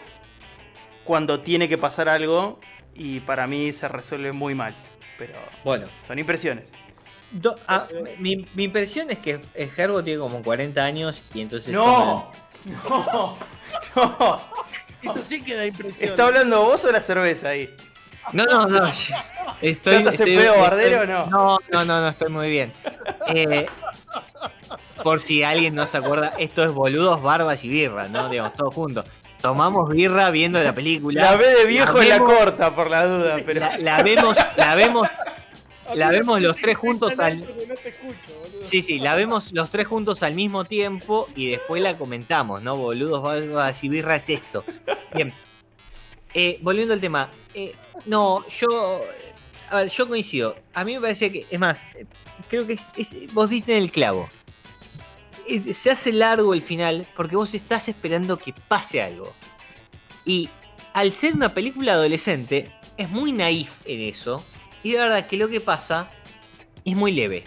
cuando 1.04 1.40
tiene 1.40 1.68
que 1.68 1.76
pasar 1.76 2.08
algo 2.08 2.58
y 2.94 3.20
para 3.20 3.46
mí 3.46 3.72
se 3.74 3.88
resuelve 3.88 4.32
muy 4.32 4.54
mal. 4.54 4.74
Pero 5.18 5.34
Bueno, 5.64 5.86
son 6.06 6.18
impresiones. 6.18 6.72
Do- 7.34 7.56
ah, 7.68 7.86
mi, 8.18 8.46
mi 8.54 8.64
impresión 8.64 9.10
es 9.10 9.18
que 9.18 9.40
Gerbo 9.76 10.02
tiene 10.02 10.18
como 10.20 10.42
40 10.42 10.82
años 10.82 11.22
y 11.34 11.42
entonces. 11.42 11.72
No, 11.72 12.30
no, 12.88 13.36
no. 13.96 14.40
Eso 15.02 15.22
sí 15.26 15.42
que 15.42 15.54
da 15.54 15.66
impresión. 15.66 16.10
¿Está 16.10 16.26
hablando 16.26 16.62
vos 16.64 16.84
o 16.84 16.90
la 16.92 17.00
cerveza 17.00 17.50
ahí? 17.50 17.68
No, 18.32 18.44
no, 18.46 18.66
no. 18.66 18.86
Estoy, 19.60 19.92
¿Ya 19.92 19.98
estás 20.10 20.20
en 20.20 20.38
pedo 20.38 20.58
bardero 20.58 21.02
o 21.02 21.06
no? 21.06 21.26
No, 21.26 21.58
no, 21.70 21.84
no, 21.84 22.00
no, 22.00 22.08
estoy 22.08 22.30
muy 22.30 22.48
bien. 22.50 22.72
Eh, 23.28 23.66
por 25.02 25.20
si 25.20 25.42
alguien 25.42 25.74
no 25.74 25.86
se 25.86 25.98
acuerda, 25.98 26.32
esto 26.38 26.64
es 26.64 26.72
boludos, 26.72 27.20
barbas 27.22 27.62
y 27.64 27.68
birra, 27.68 28.08
¿no? 28.08 28.28
Digamos, 28.30 28.54
todos 28.54 28.74
juntos. 28.74 29.04
Tomamos 29.42 29.90
birra 29.90 30.30
viendo 30.30 30.58
la 30.62 30.74
película. 30.74 31.22
La 31.22 31.36
ve 31.36 31.48
de 31.54 31.66
viejo 31.66 32.00
en 32.00 32.08
la 32.08 32.18
vemos- 32.18 32.32
corta, 32.34 32.74
por 32.74 32.88
la 32.88 33.04
duda, 33.06 33.36
pero. 33.44 33.60
La, 33.60 33.76
la 33.78 34.02
vemos, 34.02 34.36
la 34.56 34.74
vemos, 34.74 35.06
la 35.94 36.10
vemos 36.10 36.40
los 36.40 36.56
tres 36.56 36.76
juntos 36.76 37.12
al- 37.18 37.40
no 37.40 37.46
te 37.46 37.88
escucho. 37.88 38.30
Sí, 38.62 38.82
sí, 38.82 38.98
la 38.98 39.14
vemos 39.14 39.52
los 39.52 39.70
tres 39.70 39.86
juntos 39.86 40.22
al 40.22 40.34
mismo 40.34 40.64
tiempo 40.64 41.28
y 41.36 41.50
después 41.50 41.82
la 41.82 41.96
comentamos, 41.98 42.62
¿no? 42.62 42.76
Boludos, 42.76 43.22
barbas 43.22 43.82
y 43.84 43.88
birra 43.88 44.16
es 44.16 44.30
esto. 44.30 44.64
Bien. 45.14 45.32
Eh, 46.32 46.58
volviendo 46.62 46.94
al 46.94 47.00
tema. 47.00 47.30
eh, 47.54 47.74
no, 48.06 48.46
yo. 48.48 49.02
A 49.70 49.76
ver, 49.80 49.88
yo 49.88 50.08
coincido. 50.08 50.56
A 50.74 50.84
mí 50.84 50.94
me 50.94 51.00
parece 51.00 51.30
que. 51.30 51.46
Es 51.50 51.58
más, 51.60 51.82
eh, 51.94 52.06
creo 52.48 52.66
que 52.66 52.74
es, 52.74 52.82
es- 52.96 53.32
vos 53.34 53.50
diste 53.50 53.76
en 53.76 53.82
el 53.84 53.90
clavo. 53.92 54.28
Se 55.74 55.90
hace 55.90 56.10
largo 56.12 56.54
el 56.54 56.62
final 56.62 57.06
porque 57.16 57.36
vos 57.36 57.54
estás 57.54 57.88
esperando 57.88 58.38
que 58.38 58.54
pase 58.66 59.02
algo. 59.02 59.32
Y 60.24 60.48
al 60.94 61.12
ser 61.12 61.34
una 61.34 61.50
película 61.50 61.92
adolescente, 61.92 62.72
es 62.96 63.10
muy 63.10 63.30
naif 63.32 63.70
en 63.84 64.00
eso. 64.00 64.42
Y 64.84 64.92
de 64.92 64.98
verdad 64.98 65.26
que 65.26 65.36
lo 65.36 65.48
que 65.48 65.60
pasa 65.60 66.08
es 66.84 66.94
muy 66.96 67.10
leve. 67.12 67.44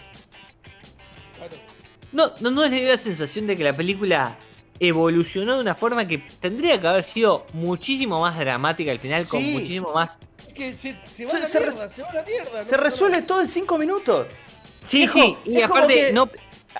No, 2.11 2.31
no, 2.39 2.51
no 2.51 2.63
les 2.63 2.71
dio 2.71 2.89
la 2.89 2.97
sensación 2.97 3.47
de 3.47 3.55
que 3.55 3.63
la 3.63 3.73
película 3.73 4.37
evolucionó 4.79 5.55
de 5.55 5.61
una 5.61 5.75
forma 5.75 6.07
que 6.07 6.19
tendría 6.39 6.79
que 6.79 6.87
haber 6.87 7.03
sido 7.03 7.45
muchísimo 7.53 8.19
más 8.21 8.37
dramática 8.37 8.91
al 8.91 8.99
final, 8.99 9.27
con 9.27 9.43
muchísimo 9.51 9.91
más. 9.93 10.17
Es 10.39 10.53
que 10.53 10.75
se, 10.75 10.97
se 11.05 11.25
va 11.25 11.31
Se- 11.31 11.37
a 11.37 11.39
la 11.41 11.45
se 11.47 11.59
re- 11.59 11.65
mierda, 11.67 11.89
se 11.89 12.01
va 12.03 12.09
a 12.09 12.13
la 12.13 12.23
mierda. 12.23 12.65
Se 12.65 12.77
no- 12.77 12.83
resuelve 12.83 13.21
todo 13.23 13.41
en 13.41 13.47
5 13.47 13.77
minutos. 13.77 14.27
Sí, 14.87 15.07
sí, 15.07 15.35
y 15.45 15.61
aparte 15.61 15.93
que- 15.93 16.11
no, 16.13 16.29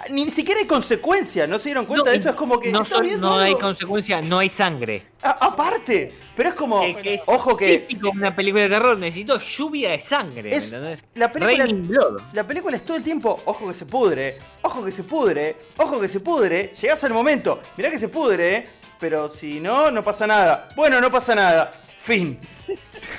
Ni 0.10 0.30
siquiera 0.30 0.60
hay 0.60 0.68
consecuencia, 0.68 1.48
¿no 1.48 1.58
se 1.60 1.70
dieron 1.70 1.86
cuenta 1.86 2.06
no, 2.06 2.12
de 2.12 2.18
eso? 2.18 2.30
Es 2.30 2.36
como 2.36 2.60
que. 2.60 2.72
no, 2.72 2.82
¿está 2.84 2.96
son- 2.98 3.20
no 3.20 3.38
hay 3.38 3.56
consecuencia, 3.56 4.22
no 4.22 4.40
hay 4.40 4.50
sangre. 4.50 5.08
A- 5.22 5.46
aparte, 5.48 6.14
pero 6.36 6.50
es 6.50 6.56
como. 6.56 6.82
Que- 6.82 6.96
que 6.96 7.14
es 7.16 7.24
ojo 7.26 7.56
que. 7.58 7.80
Típico 7.80 8.12
una 8.12 8.36
película 8.36 8.64
de 8.64 8.70
terror, 8.70 8.98
necesito 8.98 9.40
lluvia 9.40 9.92
de 9.92 10.00
sangre, 10.00 10.56
Es-. 10.56 10.74
La 11.16 11.32
película, 11.32 11.66
Blood. 11.68 12.22
la 12.34 12.46
película 12.46 12.76
es 12.78 12.84
todo 12.86 12.98
el 12.98 13.04
tiempo, 13.04 13.40
ojo 13.46 13.68
que 13.68 13.74
se 13.74 13.86
pudre, 13.86 14.38
ojo 14.62 14.84
que 14.84 14.92
se 14.92 15.04
pudre, 15.04 15.58
ojo 15.78 16.00
que 16.00 16.10
se 16.10 16.20
pudre. 16.20 16.72
Llegás 16.80 17.04
al 17.04 17.14
momento, 17.14 17.62
mirá 17.78 17.90
que 17.90 18.00
se 18.00 18.10
pudre, 18.10 18.68
pero 19.00 19.30
si 19.30 19.60
no, 19.60 19.90
no 19.92 20.04
pasa 20.04 20.28
nada. 20.28 20.70
Bueno, 20.76 21.00
no 21.02 21.12
pasa 21.12 21.34
nada. 21.36 21.72
Fin. 22.02 22.40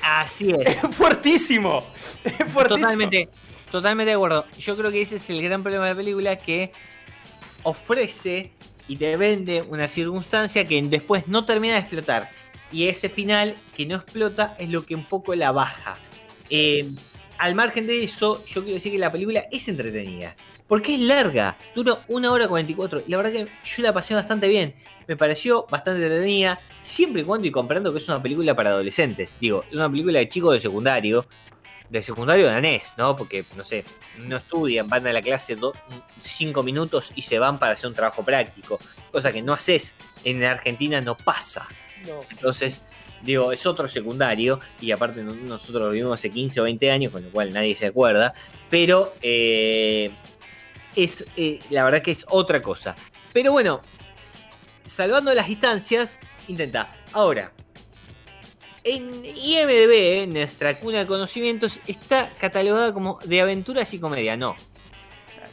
Así 0.02 0.50
es. 0.52 0.58
Es 0.84 0.94
fuertísimo. 0.96 1.82
Es 2.24 2.32
fuertísimo. 2.52 2.68
Totalmente, 2.80 3.28
totalmente 3.70 4.10
de 4.10 4.14
acuerdo. 4.14 4.46
Yo 4.58 4.76
creo 4.76 4.90
que 4.90 5.02
ese 5.02 5.16
es 5.16 5.30
el 5.30 5.42
gran 5.42 5.62
problema 5.62 5.84
de 5.84 5.90
la 5.90 5.96
película 5.96 6.36
que 6.36 6.72
ofrece 7.62 8.52
y 8.88 8.96
te 8.96 9.16
vende 9.16 9.62
una 9.68 9.88
circunstancia 9.88 10.64
que 10.64 10.82
después 10.82 11.28
no 11.28 11.44
termina 11.44 11.74
de 11.74 11.80
explotar. 11.80 12.30
Y 12.72 12.88
ese 12.88 13.08
final 13.08 13.54
que 13.76 13.86
no 13.86 13.96
explota 13.96 14.56
es 14.58 14.68
lo 14.68 14.84
que 14.84 14.94
un 14.94 15.04
poco 15.04 15.34
la 15.34 15.52
baja. 15.52 15.98
Eh, 16.50 16.88
al 17.38 17.54
margen 17.54 17.86
de 17.86 18.02
eso, 18.02 18.44
yo 18.46 18.62
quiero 18.62 18.74
decir 18.74 18.92
que 18.92 18.98
la 18.98 19.12
película 19.12 19.44
es 19.50 19.68
entretenida. 19.68 20.34
Porque 20.66 20.96
es 20.96 21.00
larga, 21.00 21.56
dura 21.74 22.04
una 22.08 22.30
hora 22.30 22.46
44. 22.46 23.04
Y 23.06 23.10
la 23.10 23.16
verdad 23.16 23.32
que 23.32 23.46
yo 23.64 23.82
la 23.82 23.94
pasé 23.94 24.14
bastante 24.14 24.48
bien. 24.48 24.74
Me 25.06 25.16
pareció 25.16 25.66
bastante 25.70 26.04
entretenida, 26.04 26.60
siempre 26.82 27.22
y 27.22 27.24
cuando 27.24 27.46
y 27.46 27.50
comprendo 27.50 27.92
que 27.92 27.98
es 27.98 28.08
una 28.08 28.22
película 28.22 28.54
para 28.54 28.70
adolescentes. 28.70 29.34
Digo, 29.40 29.64
es 29.68 29.74
una 29.74 29.88
película 29.88 30.18
de 30.18 30.28
chicos 30.28 30.52
de 30.52 30.60
secundario, 30.60 31.26
de 31.90 32.02
secundario 32.02 32.46
danés, 32.46 32.92
¿no? 32.98 33.16
Porque, 33.16 33.44
no 33.56 33.64
sé, 33.64 33.84
no 34.18 34.36
estudian, 34.36 34.88
van 34.88 35.06
a 35.06 35.12
la 35.12 35.22
clase 35.22 35.56
do- 35.56 35.72
cinco 36.20 36.62
minutos 36.62 37.10
y 37.14 37.22
se 37.22 37.38
van 37.38 37.58
para 37.58 37.72
hacer 37.72 37.88
un 37.88 37.94
trabajo 37.94 38.22
práctico. 38.22 38.78
Cosa 39.10 39.32
que 39.32 39.40
no 39.42 39.52
haces, 39.54 39.94
en 40.24 40.44
Argentina 40.44 41.00
no 41.00 41.16
pasa. 41.16 41.66
No. 42.06 42.20
Entonces, 42.30 42.84
digo, 43.22 43.52
es 43.52 43.64
otro 43.66 43.88
secundario 43.88 44.60
y 44.80 44.90
aparte 44.90 45.22
no- 45.22 45.34
nosotros 45.34 45.82
lo 45.84 45.90
vivimos 45.90 46.18
hace 46.18 46.30
15 46.30 46.60
o 46.60 46.64
20 46.64 46.90
años, 46.90 47.12
con 47.12 47.24
lo 47.24 47.30
cual 47.30 47.52
nadie 47.52 47.74
se 47.74 47.86
acuerda, 47.86 48.34
pero 48.70 49.14
eh, 49.22 50.10
es 50.94 51.24
eh, 51.36 51.58
la 51.70 51.84
verdad 51.84 52.02
que 52.02 52.10
es 52.10 52.24
otra 52.28 52.60
cosa. 52.60 52.94
Pero 53.32 53.52
bueno, 53.52 53.80
salvando 54.86 55.32
las 55.34 55.46
distancias, 55.48 56.18
intenta. 56.48 56.94
Ahora, 57.12 57.52
en 58.84 59.10
IMDB, 59.24 60.22
en 60.22 60.32
nuestra 60.34 60.78
cuna 60.78 60.98
de 61.00 61.06
conocimientos, 61.06 61.80
está 61.86 62.32
catalogada 62.38 62.92
como 62.92 63.18
de 63.24 63.40
aventuras 63.40 63.92
y 63.94 63.98
comedia. 63.98 64.36
No, 64.36 64.56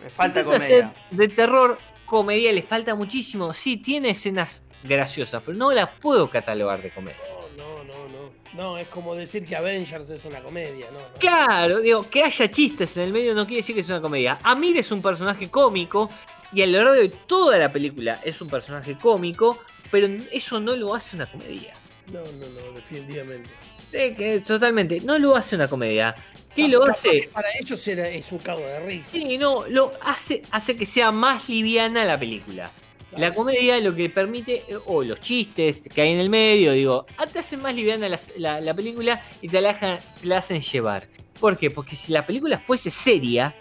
Me 0.04 0.10
falta 0.10 0.42
Intenta 0.42 0.58
comedia. 0.60 0.94
ser 1.10 1.18
de 1.18 1.28
terror, 1.30 1.78
comedia, 2.06 2.52
le 2.54 2.62
falta 2.62 2.96
muchísimo. 2.96 3.54
Sí, 3.54 3.78
tiene 3.78 4.12
escenas 4.12 4.62
graciosas, 4.84 5.42
pero 5.46 5.58
no 5.58 5.72
las 5.72 5.90
puedo 6.00 6.30
catalogar 6.30 6.82
de 6.82 6.92
comedia. 6.92 7.18
No, 7.58 7.84
no, 7.84 7.84
no, 7.84 8.08
no. 8.10 8.32
No, 8.54 8.78
es 8.78 8.88
como 8.88 9.16
decir 9.16 9.46
que 9.46 9.56
Avengers 9.56 10.10
es 10.10 10.24
una 10.24 10.42
comedia, 10.42 10.86
no, 10.94 11.00
no. 11.00 11.06
Claro, 11.20 11.80
digo, 11.82 12.04
que 12.10 12.24
haya 12.24 12.50
chistes 12.50 12.96
en 12.98 13.04
el 13.04 13.12
medio 13.12 13.34
no 13.36 13.46
quiere 13.46 13.58
decir 13.62 13.76
que 13.76 13.82
es 13.82 13.90
una 13.90 14.00
comedia. 14.02 14.38
Amir 14.44 14.78
es 14.78 14.92
un 14.92 15.02
personaje 15.02 15.50
cómico 15.50 16.10
y 16.54 16.62
a 16.62 16.68
lo 16.68 16.78
largo 16.78 16.94
de 16.94 17.10
toda 17.10 17.58
la 17.58 17.72
película 17.74 18.18
es 18.24 18.40
un 18.42 18.48
personaje 18.48 18.98
cómico, 18.98 19.58
pero 19.92 20.08
eso 20.32 20.60
no 20.62 20.76
lo 20.76 20.96
hace 20.96 21.16
una 21.18 21.26
comedia. 21.26 21.74
No, 22.12 22.20
no, 22.22 22.62
no, 22.68 22.72
definitivamente. 22.76 23.50
Eh, 23.92 24.14
que 24.16 24.40
totalmente, 24.42 25.00
no 25.02 25.18
lo 25.18 25.36
hace 25.36 25.56
una 25.56 25.68
comedia. 25.68 26.16
¿Qué 26.54 26.68
lo 26.68 26.84
hace? 26.84 27.30
Para 27.34 27.50
ellos 27.60 27.88
era, 27.88 28.08
es 28.08 28.32
un 28.32 28.40
cago 28.40 28.60
de 28.62 28.80
risa. 28.82 29.12
Sí, 29.12 29.38
no, 29.38 29.66
lo 29.68 29.92
hace, 30.02 30.42
hace 30.52 30.76
que 30.76 30.86
sea 30.86 31.12
más 31.12 31.50
liviana 31.50 32.06
la 32.06 32.20
película. 32.20 32.70
La 33.18 33.34
comedia 33.34 33.80
lo 33.80 33.96
que 33.96 34.10
permite, 34.10 34.56
eh, 34.68 34.78
o 34.88 35.02
los 35.02 35.22
chistes 35.22 35.82
que 35.82 36.02
hay 36.02 36.12
en 36.12 36.20
el 36.20 36.30
medio, 36.30 36.74
digo, 36.74 37.06
ah, 37.18 37.26
te 37.26 37.40
hacen 37.40 37.62
más 37.62 37.74
liviana 37.74 38.10
la, 38.10 38.20
la- 38.38 38.60
la 38.60 38.74
película 38.74 39.22
y 39.42 39.48
te 39.48 39.62
la, 39.62 39.80
te 39.80 40.28
la 40.28 40.40
hacen 40.40 40.60
llevar. 40.60 41.08
¿Por 41.40 41.58
qué? 41.58 41.72
Porque 41.72 41.96
si 41.96 42.12
la 42.12 42.26
película 42.26 42.60
fuese 42.60 42.92
seria, 42.92 43.56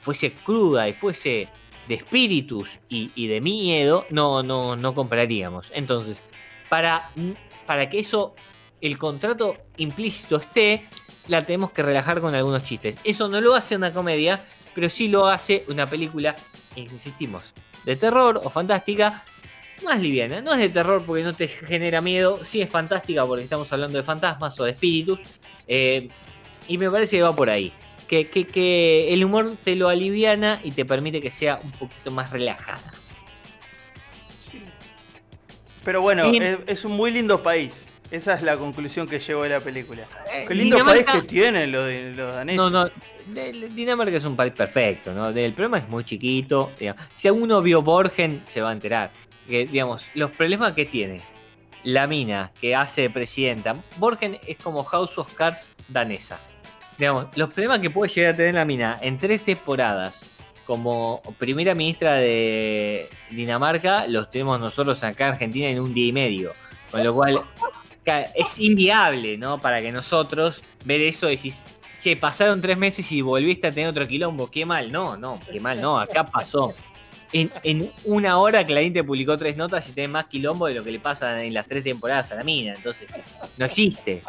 fuese 0.00 0.32
cruda 0.32 0.88
y 0.88 0.92
fuese 0.92 1.48
de 1.86 1.94
espíritus 1.94 2.80
y, 2.88 3.12
y 3.14 3.28
de 3.28 3.40
miedo, 3.40 4.06
no, 4.10 4.42
no, 4.42 4.74
no 4.74 4.92
compraríamos. 4.94 5.70
Entonces, 5.72 6.22
para, 6.68 7.10
para 7.66 7.90
que 7.90 7.98
eso, 7.98 8.34
el 8.80 8.96
contrato 8.98 9.56
implícito 9.76 10.36
esté, 10.36 10.88
la 11.28 11.42
tenemos 11.44 11.72
que 11.72 11.82
relajar 11.82 12.20
con 12.20 12.34
algunos 12.34 12.64
chistes. 12.64 12.96
Eso 13.04 13.28
no 13.28 13.40
lo 13.40 13.54
hace 13.54 13.76
una 13.76 13.92
comedia, 13.92 14.44
pero 14.74 14.88
sí 14.88 15.08
lo 15.08 15.26
hace 15.26 15.64
una 15.68 15.86
película, 15.86 16.36
insistimos, 16.76 17.42
de 17.84 17.96
terror 17.96 18.40
o 18.42 18.50
fantástica, 18.50 19.24
más 19.84 20.00
liviana. 20.00 20.40
No 20.40 20.52
es 20.54 20.58
de 20.60 20.68
terror 20.68 21.02
porque 21.06 21.22
no 21.22 21.34
te 21.34 21.48
genera 21.48 22.00
miedo. 22.00 22.42
Sí 22.44 22.62
es 22.62 22.70
fantástica 22.70 23.26
porque 23.26 23.44
estamos 23.44 23.70
hablando 23.72 23.98
de 23.98 24.04
fantasmas 24.04 24.58
o 24.60 24.64
de 24.64 24.70
espíritus. 24.70 25.20
Eh, 25.68 26.08
y 26.68 26.78
me 26.78 26.90
parece 26.90 27.16
que 27.16 27.22
va 27.22 27.34
por 27.34 27.50
ahí. 27.50 27.72
Que, 28.08 28.26
que- 28.26 28.46
que 28.46 29.12
el 29.12 29.24
humor 29.24 29.54
te 29.62 29.74
lo 29.76 29.88
aliviana 29.88 30.60
y 30.62 30.70
te 30.70 30.84
permite 30.84 31.20
que 31.20 31.30
sea 31.30 31.58
un 31.62 31.72
poquito 31.72 32.10
más 32.10 32.30
relajada. 32.30 32.80
Pero 35.86 36.02
bueno, 36.02 36.26
Y- 36.30 36.36
es, 36.38 36.58
es 36.66 36.84
un 36.84 36.92
muy 36.96 37.10
lindo 37.12 37.42
país. 37.42 37.72
Esa 38.10 38.34
es 38.34 38.42
la 38.42 38.56
conclusión 38.56 39.08
que 39.08 39.18
llevo 39.20 39.44
de 39.44 39.48
la 39.50 39.60
película. 39.60 40.06
Eh, 40.34 40.44
Qué 40.46 40.54
lindo 40.54 40.76
Dinamarca- 40.76 41.04
país 41.12 41.22
que 41.22 41.28
tienen 41.28 41.72
los, 41.72 41.90
los 42.16 42.34
daneses. 42.36 42.56
No, 42.56 42.68
no. 42.70 42.90
Dinamarca 43.70 44.16
es 44.16 44.24
un 44.24 44.36
país 44.36 44.52
perfecto, 44.52 45.12
¿no? 45.14 45.28
El 45.30 45.52
problema 45.54 45.78
es 45.78 45.88
muy 45.88 46.04
chiquito. 46.04 46.70
digamos. 46.78 47.02
Si 47.14 47.30
uno 47.30 47.62
vio 47.62 47.82
Borgen, 47.82 48.42
se 48.48 48.60
va 48.60 48.70
a 48.70 48.72
enterar. 48.72 49.10
Que, 49.48 49.66
digamos, 49.66 50.04
los 50.14 50.30
problemas 50.32 50.72
que 50.72 50.86
tiene 50.86 51.22
la 51.84 52.06
mina 52.08 52.52
que 52.60 52.74
hace 52.74 53.02
de 53.02 53.10
presidenta. 53.10 53.76
Borgen 53.96 54.38
es 54.46 54.56
como 54.58 54.82
House 54.84 55.18
of 55.18 55.32
Cards 55.34 55.70
danesa. 55.88 56.40
Digamos, 56.98 57.26
los 57.36 57.52
problemas 57.54 57.78
que 57.80 57.90
puede 57.90 58.12
llegar 58.12 58.34
a 58.34 58.36
tener 58.36 58.54
la 58.54 58.64
mina 58.64 58.98
en 59.00 59.18
tres 59.18 59.44
temporadas 59.44 60.22
como 60.66 61.22
primera 61.38 61.74
ministra 61.74 62.14
de 62.14 63.08
Dinamarca, 63.30 64.06
los 64.06 64.30
tenemos 64.30 64.58
nosotros 64.60 65.02
acá 65.04 65.28
en 65.28 65.32
Argentina 65.34 65.68
en 65.68 65.80
un 65.80 65.94
día 65.94 66.06
y 66.08 66.12
medio. 66.12 66.52
Con 66.90 67.04
lo 67.04 67.14
cual, 67.14 67.42
es 68.34 68.58
inviable, 68.58 69.36
¿no? 69.38 69.60
Para 69.60 69.80
que 69.80 69.92
nosotros 69.92 70.62
ver 70.84 71.00
eso 71.00 71.28
y 71.28 71.36
decís, 71.36 71.62
che, 72.00 72.16
pasaron 72.16 72.60
tres 72.60 72.76
meses 72.76 73.10
y 73.12 73.20
volviste 73.20 73.66
a 73.66 73.72
tener 73.72 73.90
otro 73.90 74.06
quilombo, 74.06 74.50
qué 74.50 74.64
mal. 74.64 74.92
No, 74.92 75.16
no, 75.16 75.40
qué 75.50 75.60
mal, 75.60 75.80
no, 75.80 75.98
acá 75.98 76.24
pasó. 76.26 76.74
En, 77.32 77.50
en 77.64 77.90
una 78.04 78.38
hora 78.38 78.64
Clarín 78.64 78.92
te 78.92 79.02
publicó 79.02 79.36
tres 79.36 79.56
notas 79.56 79.88
y 79.88 79.92
tenés 79.92 80.10
más 80.10 80.26
quilombo 80.26 80.66
de 80.66 80.74
lo 80.74 80.84
que 80.84 80.92
le 80.92 81.00
pasa 81.00 81.42
en 81.42 81.52
las 81.52 81.66
tres 81.66 81.82
temporadas 81.82 82.30
a 82.32 82.36
la 82.36 82.44
mina. 82.44 82.74
Entonces, 82.74 83.08
no 83.56 83.66
existe. 83.66 84.22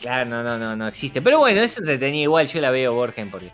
Claro, 0.00 0.30
no, 0.30 0.42
no, 0.42 0.58
no, 0.58 0.74
no 0.74 0.88
existe. 0.88 1.22
Pero 1.22 1.38
bueno, 1.38 1.60
es 1.60 1.76
entretenida 1.76 2.22
igual, 2.22 2.48
yo 2.48 2.60
la 2.60 2.70
veo 2.70 2.94
Borgen 2.94 3.30
porque 3.30 3.52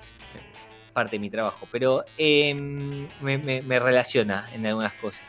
parte 0.99 1.17
de 1.17 1.21
mi 1.21 1.31
trabajo. 1.31 1.69
Pero 1.71 2.05
eh, 2.17 2.55
me, 2.55 3.79
relaciona 3.79 4.49
en 4.53 4.67
algunas 4.67 4.93
cosas. 4.95 5.23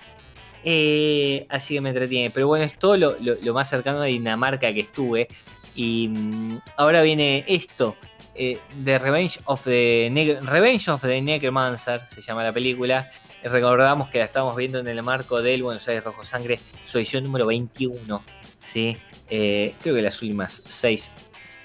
Eh, 0.64 1.46
así 1.50 1.76
que 1.76 1.82
me 1.82 1.90
entretiene. 1.90 2.32
Pero 2.32 2.48
bueno, 2.48 2.66
es 2.66 2.78
todo 2.78 2.98
lo, 2.98 3.54
más 3.54 3.70
cercano 3.70 4.02
a 4.02 4.06
Dinamarca 4.06 4.74
que 4.74 4.82
estuve. 4.82 5.28
Y 5.76 6.08
mm, 6.08 6.60
ahora 6.78 7.02
viene 7.02 7.46
esto. 7.48 7.96
eh, 8.36 8.60
The 8.84 9.00
Revenge 9.00 9.40
of 9.46 9.64
the 9.64 10.40
Revenge 10.42 10.90
of 10.90 11.02
the 11.02 11.22
Necromancer 11.22 12.02
se 12.14 12.22
llama 12.22 12.44
la 12.44 12.52
película. 12.52 13.10
Recordamos 13.44 14.10
que 14.10 14.20
la 14.20 14.26
estamos 14.26 14.56
viendo 14.56 14.80
en 14.80 14.88
el 14.88 15.02
marco 15.04 15.42
del 15.42 15.64
Buenos 15.64 15.88
Aires 15.88 16.04
Rojo 16.04 16.26
Sangre, 16.26 16.60
su 16.84 16.98
edición 16.98 17.24
número 17.24 17.46
21. 17.46 18.24
¿sí? 18.68 18.98
Eh, 19.30 19.76
creo 19.82 19.96
que 19.96 20.02
las 20.02 20.22
últimas 20.22 20.62
seis 20.66 21.12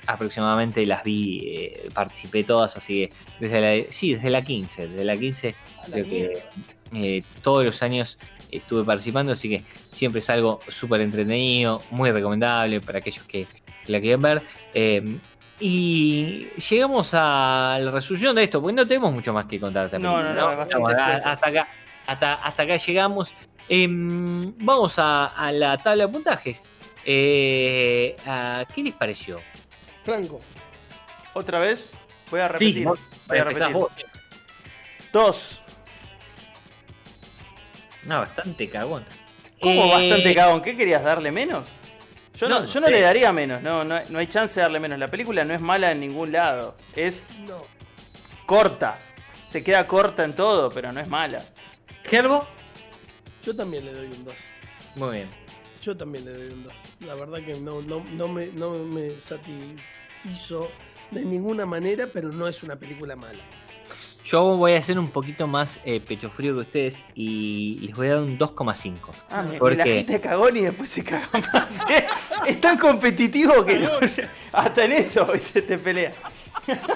aproximadamente 0.07 0.85
las 0.87 1.03
vi, 1.05 1.55
eh, 1.57 1.89
participé 1.93 2.45
todas, 2.45 2.77
así 2.77 2.95
que 2.95 3.11
desde 3.41 3.61
la, 3.61 3.93
sí, 3.93 4.15
desde 4.15 4.31
la 4.31 4.43
15, 4.43 4.89
desde 4.89 5.05
la 5.05 5.17
15 5.17 5.49
A 5.83 5.89
la 5.89 5.95
creo 5.95 6.05
que 6.05 6.43
eh, 6.93 7.23
todos 7.43 7.65
los 7.65 7.83
años 7.83 8.19
estuve 8.51 8.85
participando, 8.85 9.33
así 9.33 9.49
que 9.49 9.65
siempre 9.93 10.21
es 10.21 10.31
algo 10.31 10.61
súper 10.69 11.01
entretenido, 11.01 11.81
muy 11.91 12.11
recomendable 12.13 12.81
para 12.81 12.99
aquellos 12.99 13.25
que 13.25 13.47
la 13.87 14.01
quieren 14.01 14.23
ver. 14.23 14.43
Eh, 14.73 15.19
y 15.61 16.49
llegamos 16.69 17.11
a 17.13 17.79
la 17.81 17.91
resolución 17.91 18.35
de 18.37 18.45
esto, 18.45 18.61
porque 18.61 18.75
no 18.75 18.87
tenemos 18.87 19.13
mucho 19.13 19.33
más 19.33 19.47
que 19.47 19.61
contar. 19.61 19.87
esta 19.87 19.99
No, 19.99 20.23
no, 20.23 20.35
no, 20.35 20.63
Estamos 20.63 20.93
explota. 20.93 21.17
hasta 21.33 21.49
acá, 21.49 21.69
hasta, 22.07 22.35
hasta 22.35 22.63
acá 22.63 22.77
llegamos. 22.77 23.35
Em, 23.69 24.53
vamos 24.59 24.99
a, 24.99 25.27
a 25.27 25.53
la 25.53 25.79
tabla 25.79 26.07
de 26.07 26.13
puntajes. 26.13 26.69
Eh, 27.05 28.17
¿Qué 28.75 28.83
les 28.83 28.95
pareció? 28.95 29.41
Franco. 30.05 30.41
Otra 31.35 31.59
vez, 31.59 31.91
voy 32.31 32.41
a 32.41 32.49
repetir. 32.49 32.85
vos- 32.85 33.01
voy 33.27 33.39
a 33.39 33.45
repetir. 33.45 33.73
vos. 33.73 33.91
Dos. 35.13 35.61
No, 38.05 38.21
bastante 38.21 38.69
cagón. 38.69 39.05
¿Cómo 39.61 39.85
Eh, 39.85 39.91
bastante 40.11 40.35
cagón? 40.35 40.63
¿Qué 40.63 40.77
querías 40.77 41.03
darle 41.03 41.31
menos? 41.33 41.67
Yo 42.37 42.49
no, 42.49 42.61
No, 42.61 42.67
yo 42.67 42.81
no 42.81 42.87
sé. 42.87 42.93
le 42.93 43.01
daría 43.01 43.33
menos, 43.33 43.63
no, 43.63 43.85
no, 43.85 43.99
no 44.11 44.19
hay 44.19 44.27
chance 44.27 44.57
de 44.57 44.63
darle 44.63 44.81
menos. 44.81 44.99
La 44.99 45.09
película 45.09 45.45
no 45.45 45.55
es 45.55 45.61
mala 45.61 45.93
en 45.93 46.01
ningún 46.01 46.33
lado. 46.33 46.77
Es 46.95 47.27
No. 47.41 47.59
corta. 48.45 48.99
Se 49.49 49.63
queda 49.63 49.87
corta 49.87 50.25
en 50.25 50.35
todo, 50.35 50.69
pero 50.71 50.91
no 50.93 51.01
es 51.01 51.09
mala. 51.09 51.43
¿Gerbo? 52.05 52.47
Yo 53.43 53.55
también 53.55 53.85
le 53.85 53.93
doy 53.93 54.07
un 54.07 54.25
2. 54.25 54.35
Muy 54.97 55.17
bien. 55.19 55.31
Yo 55.81 55.97
también 55.97 56.25
le 56.25 56.33
doy 56.33 56.49
un 56.49 56.65
2. 56.65 56.73
La 57.07 57.15
verdad 57.15 57.39
que 57.45 57.55
no, 57.61 57.83
no, 57.83 58.03
no, 58.13 58.29
me, 58.29 58.47
no 58.49 58.71
me 58.73 59.11
satisfizo 59.21 60.71
de 61.11 61.25
ninguna 61.25 61.67
manera, 61.67 62.07
pero 62.13 62.29
no 62.31 62.49
es 62.49 62.63
una 62.63 62.77
película 62.77 63.15
mala. 63.17 63.41
Yo 64.25 64.57
voy 64.57 64.73
a 64.73 64.83
ser 64.83 64.99
un 64.99 65.11
poquito 65.11 65.47
más 65.47 65.79
eh, 65.85 66.01
pecho 66.01 66.31
frío 66.31 66.55
que 66.55 66.61
ustedes 66.61 67.03
y 67.15 67.79
les 67.83 67.95
voy 67.95 68.07
a 68.07 68.11
dar 68.15 68.21
un 68.23 68.39
2,5. 68.39 68.95
Ah, 69.31 69.43
me- 69.43 69.59
¿Por 69.59 69.77
la 69.77 69.85
qué? 69.85 69.97
gente 69.97 70.19
cagón 70.21 70.57
y 70.57 70.61
después 70.63 70.89
se 70.89 71.05
caga 71.05 71.29
más. 71.53 71.79
¿eh? 71.91 72.07
Es 72.47 72.59
tan 72.61 72.79
competitivo 72.79 73.65
que 73.67 73.81
no- 73.81 73.91
hasta 74.53 74.85
en 74.87 74.93
eso 74.93 75.27
¿viste? 75.27 75.61
te 75.63 75.77
pelea. 75.77 76.13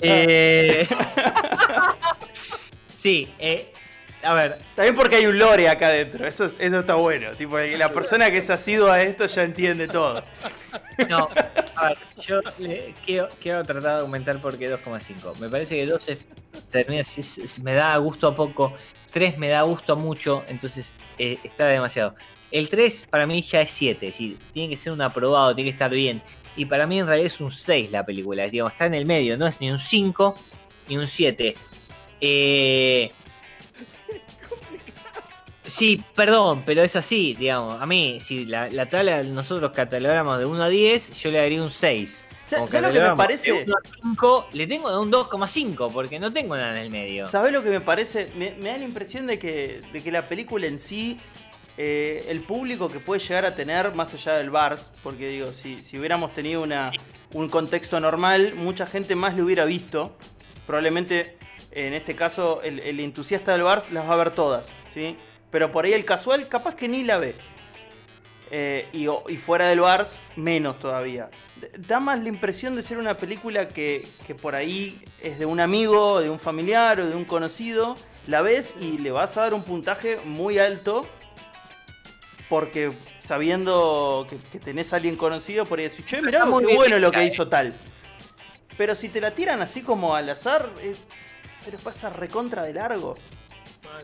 Eh, 0.00 0.86
sí, 3.04 3.28
eh, 3.38 3.70
a 4.22 4.32
ver, 4.32 4.56
También 4.74 4.94
porque 4.96 5.16
hay 5.16 5.26
un 5.26 5.38
lore 5.38 5.68
acá 5.68 5.88
adentro. 5.88 6.26
Eso, 6.26 6.46
eso 6.58 6.80
está 6.80 6.94
bueno. 6.94 7.32
Tipo, 7.32 7.58
la 7.58 7.90
persona 7.92 8.30
que 8.30 8.38
es 8.38 8.48
asidua 8.48 8.94
a 8.94 9.02
esto 9.02 9.26
ya 9.26 9.42
entiende 9.42 9.86
todo. 9.86 10.24
no, 11.10 11.28
a 11.76 11.88
ver, 11.88 11.98
yo 12.26 12.40
le- 12.58 12.94
quiero, 13.04 13.28
quiero 13.38 13.62
tratar 13.64 13.96
de 13.96 14.00
aumentar 14.00 14.40
porque 14.40 14.70
2,5. 14.70 15.34
Me 15.40 15.50
parece 15.50 15.76
que 15.76 15.84
2 15.86 16.08
es- 16.08 16.26
termina, 16.70 17.02
es- 17.02 17.18
es- 17.36 17.58
me 17.58 17.74
da 17.74 17.94
gusto 17.98 18.26
a 18.28 18.34
poco, 18.34 18.72
3 19.10 19.36
me 19.36 19.50
da 19.50 19.60
gusto 19.62 19.92
a 19.92 19.96
mucho, 19.96 20.42
entonces 20.48 20.92
eh, 21.18 21.38
está 21.44 21.66
demasiado. 21.66 22.14
El 22.50 22.70
3 22.70 23.04
para 23.10 23.26
mí 23.26 23.42
ya 23.42 23.60
es 23.60 23.70
7, 23.72 24.06
es 24.08 24.14
decir, 24.14 24.38
tiene 24.54 24.70
que 24.70 24.76
ser 24.78 24.94
un 24.94 25.02
aprobado, 25.02 25.54
tiene 25.54 25.68
que 25.68 25.74
estar 25.74 25.90
bien. 25.90 26.22
Y 26.56 26.64
para 26.64 26.86
mí 26.86 26.98
en 26.98 27.06
realidad 27.06 27.26
es 27.26 27.40
un 27.42 27.50
6 27.50 27.90
la 27.90 28.06
película, 28.06 28.44
es, 28.44 28.52
digamos, 28.52 28.72
está 28.72 28.86
en 28.86 28.94
el 28.94 29.04
medio, 29.04 29.36
no 29.36 29.46
es 29.46 29.60
ni 29.60 29.70
un 29.70 29.78
5 29.78 30.34
ni 30.88 30.96
un 30.96 31.06
7. 31.08 31.54
Eh, 32.26 33.10
Sí, 35.66 36.04
perdón, 36.14 36.62
pero 36.64 36.82
es 36.82 36.94
así, 36.94 37.34
digamos. 37.34 37.80
A 37.80 37.86
mí, 37.86 38.18
si 38.20 38.44
la, 38.44 38.70
la 38.70 38.88
tabla 38.88 39.22
nosotros 39.22 39.70
catalogamos 39.72 40.38
de 40.38 40.44
1 40.44 40.62
a 40.62 40.68
10, 40.68 41.18
yo 41.18 41.30
le 41.30 41.38
daría 41.38 41.62
un 41.62 41.70
6. 41.70 42.22
¿Sabes 42.44 42.72
lo 42.82 42.92
que 42.92 43.00
me 43.00 43.16
parece? 43.16 43.52
De 43.52 43.62
1 43.64 43.74
a 43.74 43.88
5, 44.02 44.48
le 44.52 44.66
tengo 44.66 44.90
de 44.92 44.98
un 44.98 45.10
2,5, 45.10 45.90
porque 45.90 46.18
no 46.18 46.32
tengo 46.32 46.54
nada 46.54 46.78
en 46.78 46.84
el 46.84 46.90
medio. 46.90 47.26
¿Sabes 47.28 47.50
lo 47.50 47.62
que 47.62 47.70
me 47.70 47.80
parece? 47.80 48.30
Me, 48.36 48.52
me 48.60 48.66
da 48.68 48.76
la 48.76 48.84
impresión 48.84 49.26
de 49.26 49.38
que, 49.38 49.80
de 49.92 50.02
que 50.02 50.12
la 50.12 50.26
película 50.26 50.66
en 50.66 50.78
sí, 50.78 51.18
eh, 51.78 52.26
el 52.28 52.42
público 52.42 52.88
que 52.90 53.00
puede 53.00 53.20
llegar 53.20 53.46
a 53.46 53.54
tener 53.54 53.94
más 53.94 54.12
allá 54.12 54.34
del 54.34 54.50
Bars, 54.50 54.90
porque 55.02 55.28
digo, 55.28 55.46
si, 55.46 55.80
si 55.80 55.98
hubiéramos 55.98 56.32
tenido 56.32 56.62
una, 56.62 56.92
un 57.32 57.48
contexto 57.48 57.98
normal, 57.98 58.52
mucha 58.54 58.86
gente 58.86 59.16
más 59.16 59.34
lo 59.34 59.44
hubiera 59.44 59.64
visto. 59.64 60.14
Probablemente, 60.66 61.36
en 61.74 61.94
este 61.94 62.14
caso, 62.14 62.62
el, 62.62 62.80
el 62.80 63.00
entusiasta 63.00 63.52
del 63.52 63.62
Bars 63.62 63.90
las 63.90 64.08
va 64.08 64.14
a 64.14 64.16
ver 64.16 64.30
todas, 64.30 64.68
¿sí? 64.92 65.16
Pero 65.50 65.70
por 65.72 65.84
ahí 65.84 65.92
el 65.92 66.04
casual 66.04 66.48
capaz 66.48 66.74
que 66.74 66.88
ni 66.88 67.02
la 67.02 67.18
ve. 67.18 67.34
Eh, 68.50 68.88
y, 68.92 69.36
fuera 69.36 69.68
del 69.68 69.80
Bars, 69.80 70.20
menos 70.36 70.78
todavía. 70.78 71.30
Da 71.78 71.98
más 71.98 72.22
la 72.22 72.28
impresión 72.28 72.76
de 72.76 72.82
ser 72.82 72.98
una 72.98 73.16
película 73.16 73.66
que, 73.68 74.06
que 74.26 74.34
por 74.34 74.54
ahí 74.54 75.02
es 75.20 75.38
de 75.38 75.46
un 75.46 75.58
amigo, 75.60 76.20
de 76.20 76.30
un 76.30 76.38
familiar 76.38 77.00
o 77.00 77.06
de 77.08 77.16
un 77.16 77.24
conocido. 77.24 77.96
La 78.26 78.42
ves 78.42 78.74
y 78.78 78.98
le 78.98 79.10
vas 79.10 79.36
a 79.36 79.42
dar 79.42 79.54
un 79.54 79.64
puntaje 79.64 80.18
muy 80.24 80.58
alto. 80.58 81.06
Porque 82.48 82.92
sabiendo 83.24 84.26
que, 84.28 84.36
que 84.36 84.60
tenés 84.60 84.92
a 84.92 84.96
alguien 84.96 85.16
conocido, 85.16 85.64
por 85.64 85.78
ahí 85.78 85.88
decís, 85.88 86.04
che, 86.06 86.22
mirá 86.22 86.44
qué 86.44 86.74
bueno 86.76 86.98
lo 86.98 87.10
que 87.10 87.20
eh. 87.20 87.26
hizo 87.26 87.48
tal. 87.48 87.74
Pero 88.76 88.94
si 88.94 89.08
te 89.08 89.20
la 89.20 89.32
tiran 89.32 89.62
así 89.62 89.82
como 89.82 90.14
al 90.14 90.28
azar, 90.28 90.68
es- 90.82 91.06
pero 91.64 91.78
pasa 91.78 92.10
recontra 92.10 92.62
de 92.62 92.72
largo. 92.74 93.14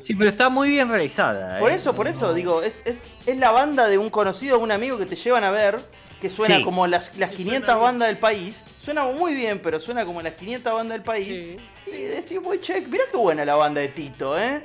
Sí, 0.02 0.14
pero 0.14 0.30
está 0.30 0.48
muy 0.48 0.68
bien 0.68 0.88
realizada. 0.88 1.58
Por 1.58 1.70
¿eh? 1.72 1.74
eso, 1.74 1.94
por 1.94 2.06
eso, 2.08 2.28
No- 2.28 2.34
digo, 2.34 2.62
es, 2.62 2.80
es, 2.84 2.96
es 3.26 3.36
la 3.38 3.50
banda 3.50 3.88
de 3.88 3.98
un 3.98 4.08
conocido 4.10 4.58
o 4.58 4.60
un 4.60 4.70
amigo 4.72 4.98
que 4.98 5.06
te 5.06 5.16
llevan 5.16 5.42
a 5.44 5.50
ver, 5.50 5.78
que 6.20 6.30
suena 6.30 6.56
Sí. 6.58 6.62
como 6.64 6.86
las, 6.86 7.16
las 7.18 7.30
Que 7.30 7.36
500 7.38 7.66
suena 7.66 7.74
bien. 7.74 7.84
bandas 7.86 8.08
del 8.08 8.18
país. 8.18 8.62
Suena 8.82 9.04
muy 9.04 9.34
bien, 9.34 9.60
pero 9.60 9.80
suena 9.80 10.04
como 10.04 10.20
las 10.22 10.34
500 10.34 10.72
bandas 10.72 10.92
del 10.96 11.02
país. 11.02 11.26
Sí, 11.26 11.58
Y 11.90 12.02
decís, 12.02 12.40
voy, 12.42 12.60
che, 12.60 12.80
mirá 12.82 13.04
qué 13.10 13.16
buena 13.16 13.44
la 13.44 13.54
banda 13.56 13.80
de 13.80 13.88
Tito, 13.88 14.38
¿eh? 14.38 14.62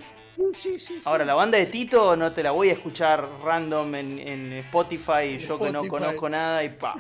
sí, 0.54 0.80
sí. 0.80 1.00
Ahora, 1.06 1.24
la 1.26 1.34
banda 1.34 1.58
de 1.58 1.66
Tito 1.68 2.16
no 2.18 2.32
te 2.34 2.44
la 2.44 2.52
voy 2.52 2.70
a 2.70 2.74
escuchar 2.74 3.26
random 3.44 3.96
en, 3.96 4.20
en 4.20 4.54
Spotify, 4.54 5.38
yo 5.40 5.58
que 5.60 5.72
no 5.72 5.88
conozco 5.88 6.30
nada 6.30 6.64
y 6.64 6.70
pa. 6.70 6.96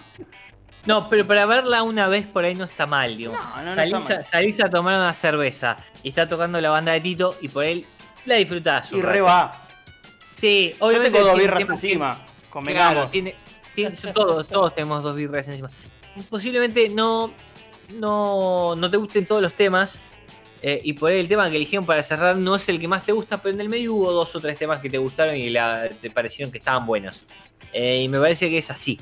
No, 0.85 1.09
pero 1.09 1.25
para 1.25 1.45
verla 1.45 1.81
una 1.83 2.07
vez 2.07 2.27
por 2.27 2.43
ahí 2.45 2.53
no 2.55 2.65
está 2.65 2.85
mal, 2.85 3.17
digo. 3.17 3.33
No, 3.33 3.63
no, 3.63 3.69
no 3.69 3.75
salís, 3.75 3.93
a, 3.95 3.99
mal. 3.99 4.23
salís 4.25 4.59
a 4.61 4.69
tomar 4.69 4.95
una 4.95 5.13
cerveza 5.13 5.77
y 6.03 6.09
está 6.09 6.27
tocando 6.27 6.61
la 6.61 6.69
banda 6.69 6.91
de 6.93 7.01
Tito 7.01 7.35
y 7.41 7.47
por 7.49 7.63
él 7.63 7.85
la 8.25 8.35
disfrutás. 8.35 8.91
un 8.91 8.99
Y 8.99 9.01
re 9.01 9.11
rato. 9.13 9.23
va. 9.23 9.63
Sí, 10.35 10.73
Yo 10.79 10.85
obviamente. 10.85 11.17
tengo 11.17 11.27
dos 11.31 11.37
birras 11.39 11.69
encima. 11.69 12.25
Con 12.49 12.65
Claro, 12.65 13.07
tiene, 13.11 13.35
tiene- 13.73 13.95
todos, 14.13 14.47
todos 14.47 14.75
tenemos 14.75 15.01
dos 15.03 15.15
birras 15.15 15.47
encima. 15.47 15.69
Posiblemente 16.29 16.87
no, 16.89 17.33
no, 17.95 18.75
no 18.75 18.89
te 18.89 18.97
gusten 18.97 19.25
todos 19.25 19.41
los 19.41 19.53
temas. 19.53 19.99
eh, 20.61 20.81
y 20.83 20.93
por 20.93 21.11
ahí 21.11 21.19
el 21.19 21.27
tema 21.27 21.47
que 21.49 21.57
eligieron 21.57 21.85
para 21.85 22.01
cerrar 22.01 22.37
no 22.37 22.55
es 22.55 22.67
el 22.69 22.79
que 22.79 22.87
más 22.87 23.03
te 23.03 23.11
gusta, 23.11 23.37
pero 23.37 23.53
en 23.53 23.61
el 23.61 23.69
medio 23.69 23.93
hubo 23.93 24.11
dos 24.11 24.35
o 24.35 24.39
tres 24.39 24.57
temas 24.57 24.79
que 24.79 24.89
te 24.89 24.97
gustaron 24.97 25.35
y 25.35 25.49
la- 25.49 25.89
te 25.89 26.09
parecieron 26.09 26.51
que 26.51 26.57
estaban 26.57 26.85
buenos. 26.87 27.25
Eh, 27.73 28.01
y 28.03 28.09
me 28.09 28.19
parece 28.19 28.49
que 28.49 28.57
es 28.59 28.71
así. 28.71 28.99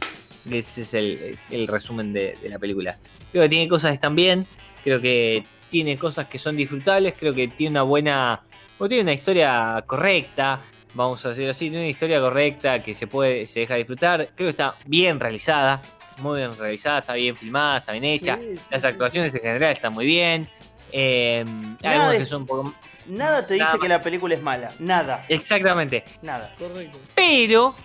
Ese 0.50 0.82
es 0.82 0.94
el, 0.94 1.38
el 1.50 1.68
resumen 1.68 2.12
de, 2.14 2.36
de 2.42 2.50
la 2.50 2.60
película. 2.60 2.98
Creo 3.32 3.44
que 3.44 3.50
tiene 3.50 3.68
cosas 3.70 3.92
que 3.92 3.96
están 3.96 4.16
bien. 4.16 4.46
Creo 4.84 5.00
que 5.02 5.46
tiene 5.70 5.98
cosas 5.98 6.28
que 6.28 6.38
son 6.38 6.58
disfrutables. 6.58 7.14
Creo 7.18 7.34
que 7.34 7.48
tiene 7.48 7.72
una 7.72 7.84
buena. 7.84 8.42
o 8.78 8.88
tiene 8.88 9.04
una 9.04 9.14
historia 9.14 9.84
correcta. 9.88 10.62
Vamos 10.94 11.26
a 11.26 11.30
decirlo 11.30 11.52
así. 11.52 11.70
Tiene 11.70 11.78
una 11.86 11.88
historia 11.90 12.20
correcta 12.20 12.84
que 12.84 12.94
se 12.94 13.08
puede. 13.08 13.48
se 13.48 13.62
deja 13.62 13.76
disfrutar. 13.76 14.30
Creo 14.36 14.48
que 14.48 14.52
está 14.52 14.76
bien 14.86 15.20
realizada. 15.20 15.82
Muy 16.22 16.40
bien 16.40 16.56
realizada. 16.58 17.00
Está 17.00 17.14
bien 17.14 17.36
filmada. 17.38 17.78
Está 17.80 17.94
bien 17.94 18.04
hecha. 18.04 18.38
Sí, 18.38 18.50
sí, 18.58 18.62
Las 18.70 18.82
sí, 18.82 18.88
actuaciones 18.88 19.34
en 19.34 19.42
general 19.42 19.72
están 19.72 19.94
muy 19.94 20.06
bien. 20.06 20.48
Eh, 20.92 21.44
Nada 21.46 21.78
algunas 21.96 22.12
de- 22.12 22.18
que 22.20 22.26
son 22.26 22.42
un 22.42 22.48
poco. 22.48 22.76
Nada 23.08 23.46
te 23.48 23.56
dice 23.56 23.80
que 23.82 23.88
la 23.90 24.02
película 24.02 24.36
es 24.36 24.42
mala. 24.42 24.70
Nada. 24.80 25.26
Exactamente. 25.30 26.04
Nada. 26.22 26.54
Correcto. 26.58 27.00
Pero, 27.16 27.76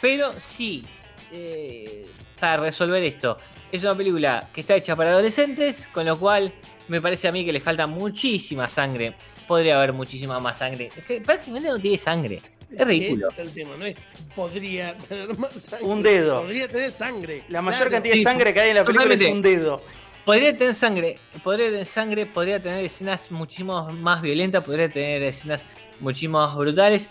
pero 0.00 0.32
sí, 0.40 0.84
eh, 1.32 2.04
para 2.38 2.58
resolver 2.58 3.02
esto, 3.02 3.38
es 3.70 3.82
una 3.82 3.94
película 3.94 4.48
que 4.52 4.60
está 4.60 4.74
hecha 4.76 4.94
para 4.96 5.10
adolescentes, 5.10 5.88
con 5.92 6.04
lo 6.06 6.18
cual 6.18 6.52
me 6.88 7.00
parece 7.00 7.28
a 7.28 7.32
mí 7.32 7.44
que 7.44 7.52
le 7.52 7.60
falta 7.60 7.86
muchísima 7.86 8.68
sangre. 8.68 9.14
Podría 9.48 9.76
haber 9.78 9.92
muchísima 9.92 10.38
más 10.40 10.58
sangre. 10.58 10.90
Es 10.96 11.04
que 11.06 11.20
prácticamente 11.20 11.68
no 11.68 11.78
tiene 11.78 11.98
sangre. 11.98 12.40
Es 12.76 12.86
ridículo. 12.86 13.28
ese 13.30 13.42
es 13.42 13.48
el 13.48 13.54
tema, 13.54 13.76
no 13.76 13.84
es 13.84 13.96
podría 14.34 14.96
tener 14.96 15.36
más 15.38 15.52
sangre. 15.54 15.86
Un 15.86 16.02
dedo. 16.02 16.42
Podría 16.42 16.68
tener 16.68 16.90
sangre. 16.90 17.44
La 17.48 17.60
mayor 17.60 17.80
Claro. 17.80 17.90
cantidad 17.92 18.14
de 18.14 18.22
sangre 18.22 18.54
que 18.54 18.60
hay 18.60 18.70
en 18.70 18.76
la 18.76 18.84
película 18.84 19.14
es 19.14 19.20
un 19.22 19.42
dedo. 19.42 19.82
Podría 20.24 20.56
tener 20.56 20.74
sangre, 20.74 21.18
podría 21.42 21.68
tener 21.70 21.86
sangre, 21.86 22.26
podría 22.26 22.62
tener 22.62 22.84
escenas 22.84 23.30
muchísimo 23.32 23.90
más 23.90 24.22
violentas, 24.22 24.62
podría 24.64 24.88
tener 24.88 25.22
escenas 25.24 25.66
muchísimo 26.00 26.38
más 26.38 26.54
brutales. 26.56 27.10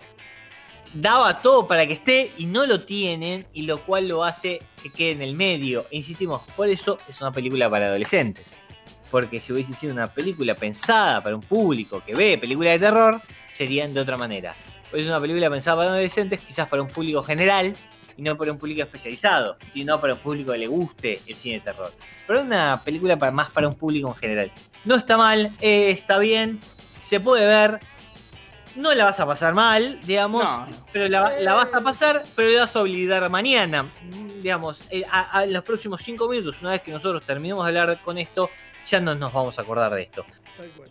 Daba 0.94 1.42
todo 1.42 1.68
para 1.68 1.88
que 1.88 1.94
esté 1.94 2.34
y 2.38 2.46
no 2.46 2.66
lo 2.66 2.82
tienen, 2.82 3.48
y 3.54 3.62
lo 3.62 3.82
cual 3.86 4.10
lo 4.10 4.24
hace 4.24 4.60
que 4.82 4.90
quede 4.90 5.12
en 5.12 5.22
el 5.22 5.36
medio. 5.36 5.86
E 5.90 5.98
insistimos, 5.98 6.42
por 6.56 6.70
eso 6.70 6.98
es 7.08 7.22
una 7.22 7.32
película 7.32 7.70
para 7.70 7.88
adolescentes. 7.88 8.46
Porque 9.10 9.40
si 9.40 9.54
hubiese 9.54 9.74
sido 9.74 9.94
una 9.94 10.08
película 10.08 10.54
pensada 10.54 11.22
para 11.22 11.36
un 11.36 11.42
público 11.42 12.02
que 12.06 12.14
ve 12.14 12.38
películas 12.38 12.74
de 12.74 12.80
terror, 12.80 13.22
serían 13.52 13.94
de 13.94 14.02
otra 14.02 14.18
manera. 14.18 14.56
Pues 14.90 15.04
es 15.04 15.08
una 15.08 15.22
película 15.22 15.50
pensada 15.50 15.78
para 15.78 15.90
adolescentes, 15.92 16.40
quizás 16.40 16.68
para 16.68 16.82
un 16.82 16.90
público 16.90 17.24
general, 17.24 17.74
y 18.18 18.22
no 18.22 18.38
para 18.38 18.52
un 18.52 18.58
público 18.58 18.82
especializado, 18.82 19.58
sino 19.72 20.00
para 20.00 20.14
un 20.14 20.20
público 20.20 20.52
que 20.52 20.58
le 20.58 20.68
guste 20.68 21.20
el 21.26 21.36
cine 21.36 21.56
de 21.56 21.62
terror. 21.62 21.92
Pero 22.28 22.40
es 22.40 22.46
una 22.46 22.82
película 22.84 23.18
para, 23.18 23.32
más 23.32 23.50
para 23.52 23.68
un 23.68 23.76
público 23.76 24.10
en 24.10 24.16
general. 24.16 24.52
No 24.84 24.96
está 24.96 25.18
mal, 25.18 25.52
eh, 25.62 25.92
está 25.92 26.18
bien, 26.20 26.60
se 27.00 27.20
puede 27.20 27.46
ver. 27.46 27.80
No 28.76 28.94
la 28.94 29.06
vas 29.06 29.20
a 29.20 29.26
pasar 29.26 29.54
mal, 29.54 30.00
digamos, 30.04 30.44
No. 30.44 30.66
pero 30.94 31.08
la, 31.10 31.40
la 31.40 31.54
vas 31.54 31.74
a 31.74 31.82
pasar, 31.82 32.24
pero 32.36 32.50
la 32.52 32.62
vas 32.62 32.76
a 32.76 32.82
olvidar 32.82 33.30
mañana. 33.30 33.92
Digamos, 34.42 34.80
eh, 34.90 35.04
a, 35.10 35.40
a 35.40 35.46
los 35.46 35.64
próximos 35.64 36.02
cinco 36.02 36.28
minutos, 36.30 36.58
una 36.62 36.72
vez 36.72 36.82
que 36.82 36.92
nosotros 36.92 37.24
terminemos 37.26 37.66
de 37.66 37.80
hablar 37.80 38.02
con 38.02 38.18
esto, 38.18 38.50
ya 38.86 39.00
no 39.00 39.14
nos 39.14 39.32
vamos 39.34 39.60
a 39.60 39.62
acordar 39.62 39.94
de 39.94 40.04
esto. 40.04 40.26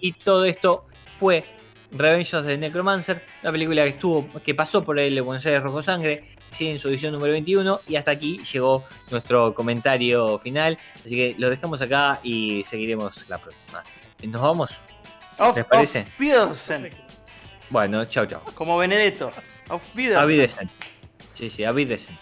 Y 0.00 0.12
todo 0.12 0.44
esto 0.44 0.86
fue 1.18 1.44
Revenge 1.92 2.34
of 2.36 2.46
the 2.46 2.56
Necromancer, 2.58 3.24
una 3.42 3.50
película 3.52 3.82
que 3.84 3.88
estuvo, 3.90 4.28
que 4.44 4.54
pasó 4.54 4.84
por 4.84 4.98
el 4.98 5.20
Buenos 5.22 5.44
Aires 5.46 5.62
Rojo 5.62 5.82
Sangre, 5.82 6.36
sigue 6.52 6.72
en 6.72 6.78
su 6.78 6.88
edición 6.88 7.12
número 7.12 7.32
21, 7.32 7.80
y 7.88 7.96
hasta 7.96 8.12
aquí 8.12 8.40
llegó 8.52 8.84
nuestro 9.10 9.54
comentario 9.54 10.38
final. 10.38 10.78
Así 10.94 11.16
que 11.16 11.34
lo 11.38 11.50
dejamos 11.50 11.80
acá 11.82 12.20
y 12.22 12.62
seguiremos 12.64 13.28
la 13.28 13.38
próxima. 13.38 13.82
Nos 14.22 14.42
vamos. 14.42 14.70
¿Les 15.56 15.64
parece? 15.64 16.06
Perfecto. 16.90 17.09
Bueno, 17.70 18.04
chao, 18.06 18.26
chao. 18.26 18.42
Como 18.54 18.76
Benedetto. 18.78 19.30
Auf 19.68 19.94
Wiedersehen. 19.94 20.68
Sí, 21.34 21.48
sí. 21.48 21.64
Auf 21.64 21.76
Wiedersehen. 21.76 22.18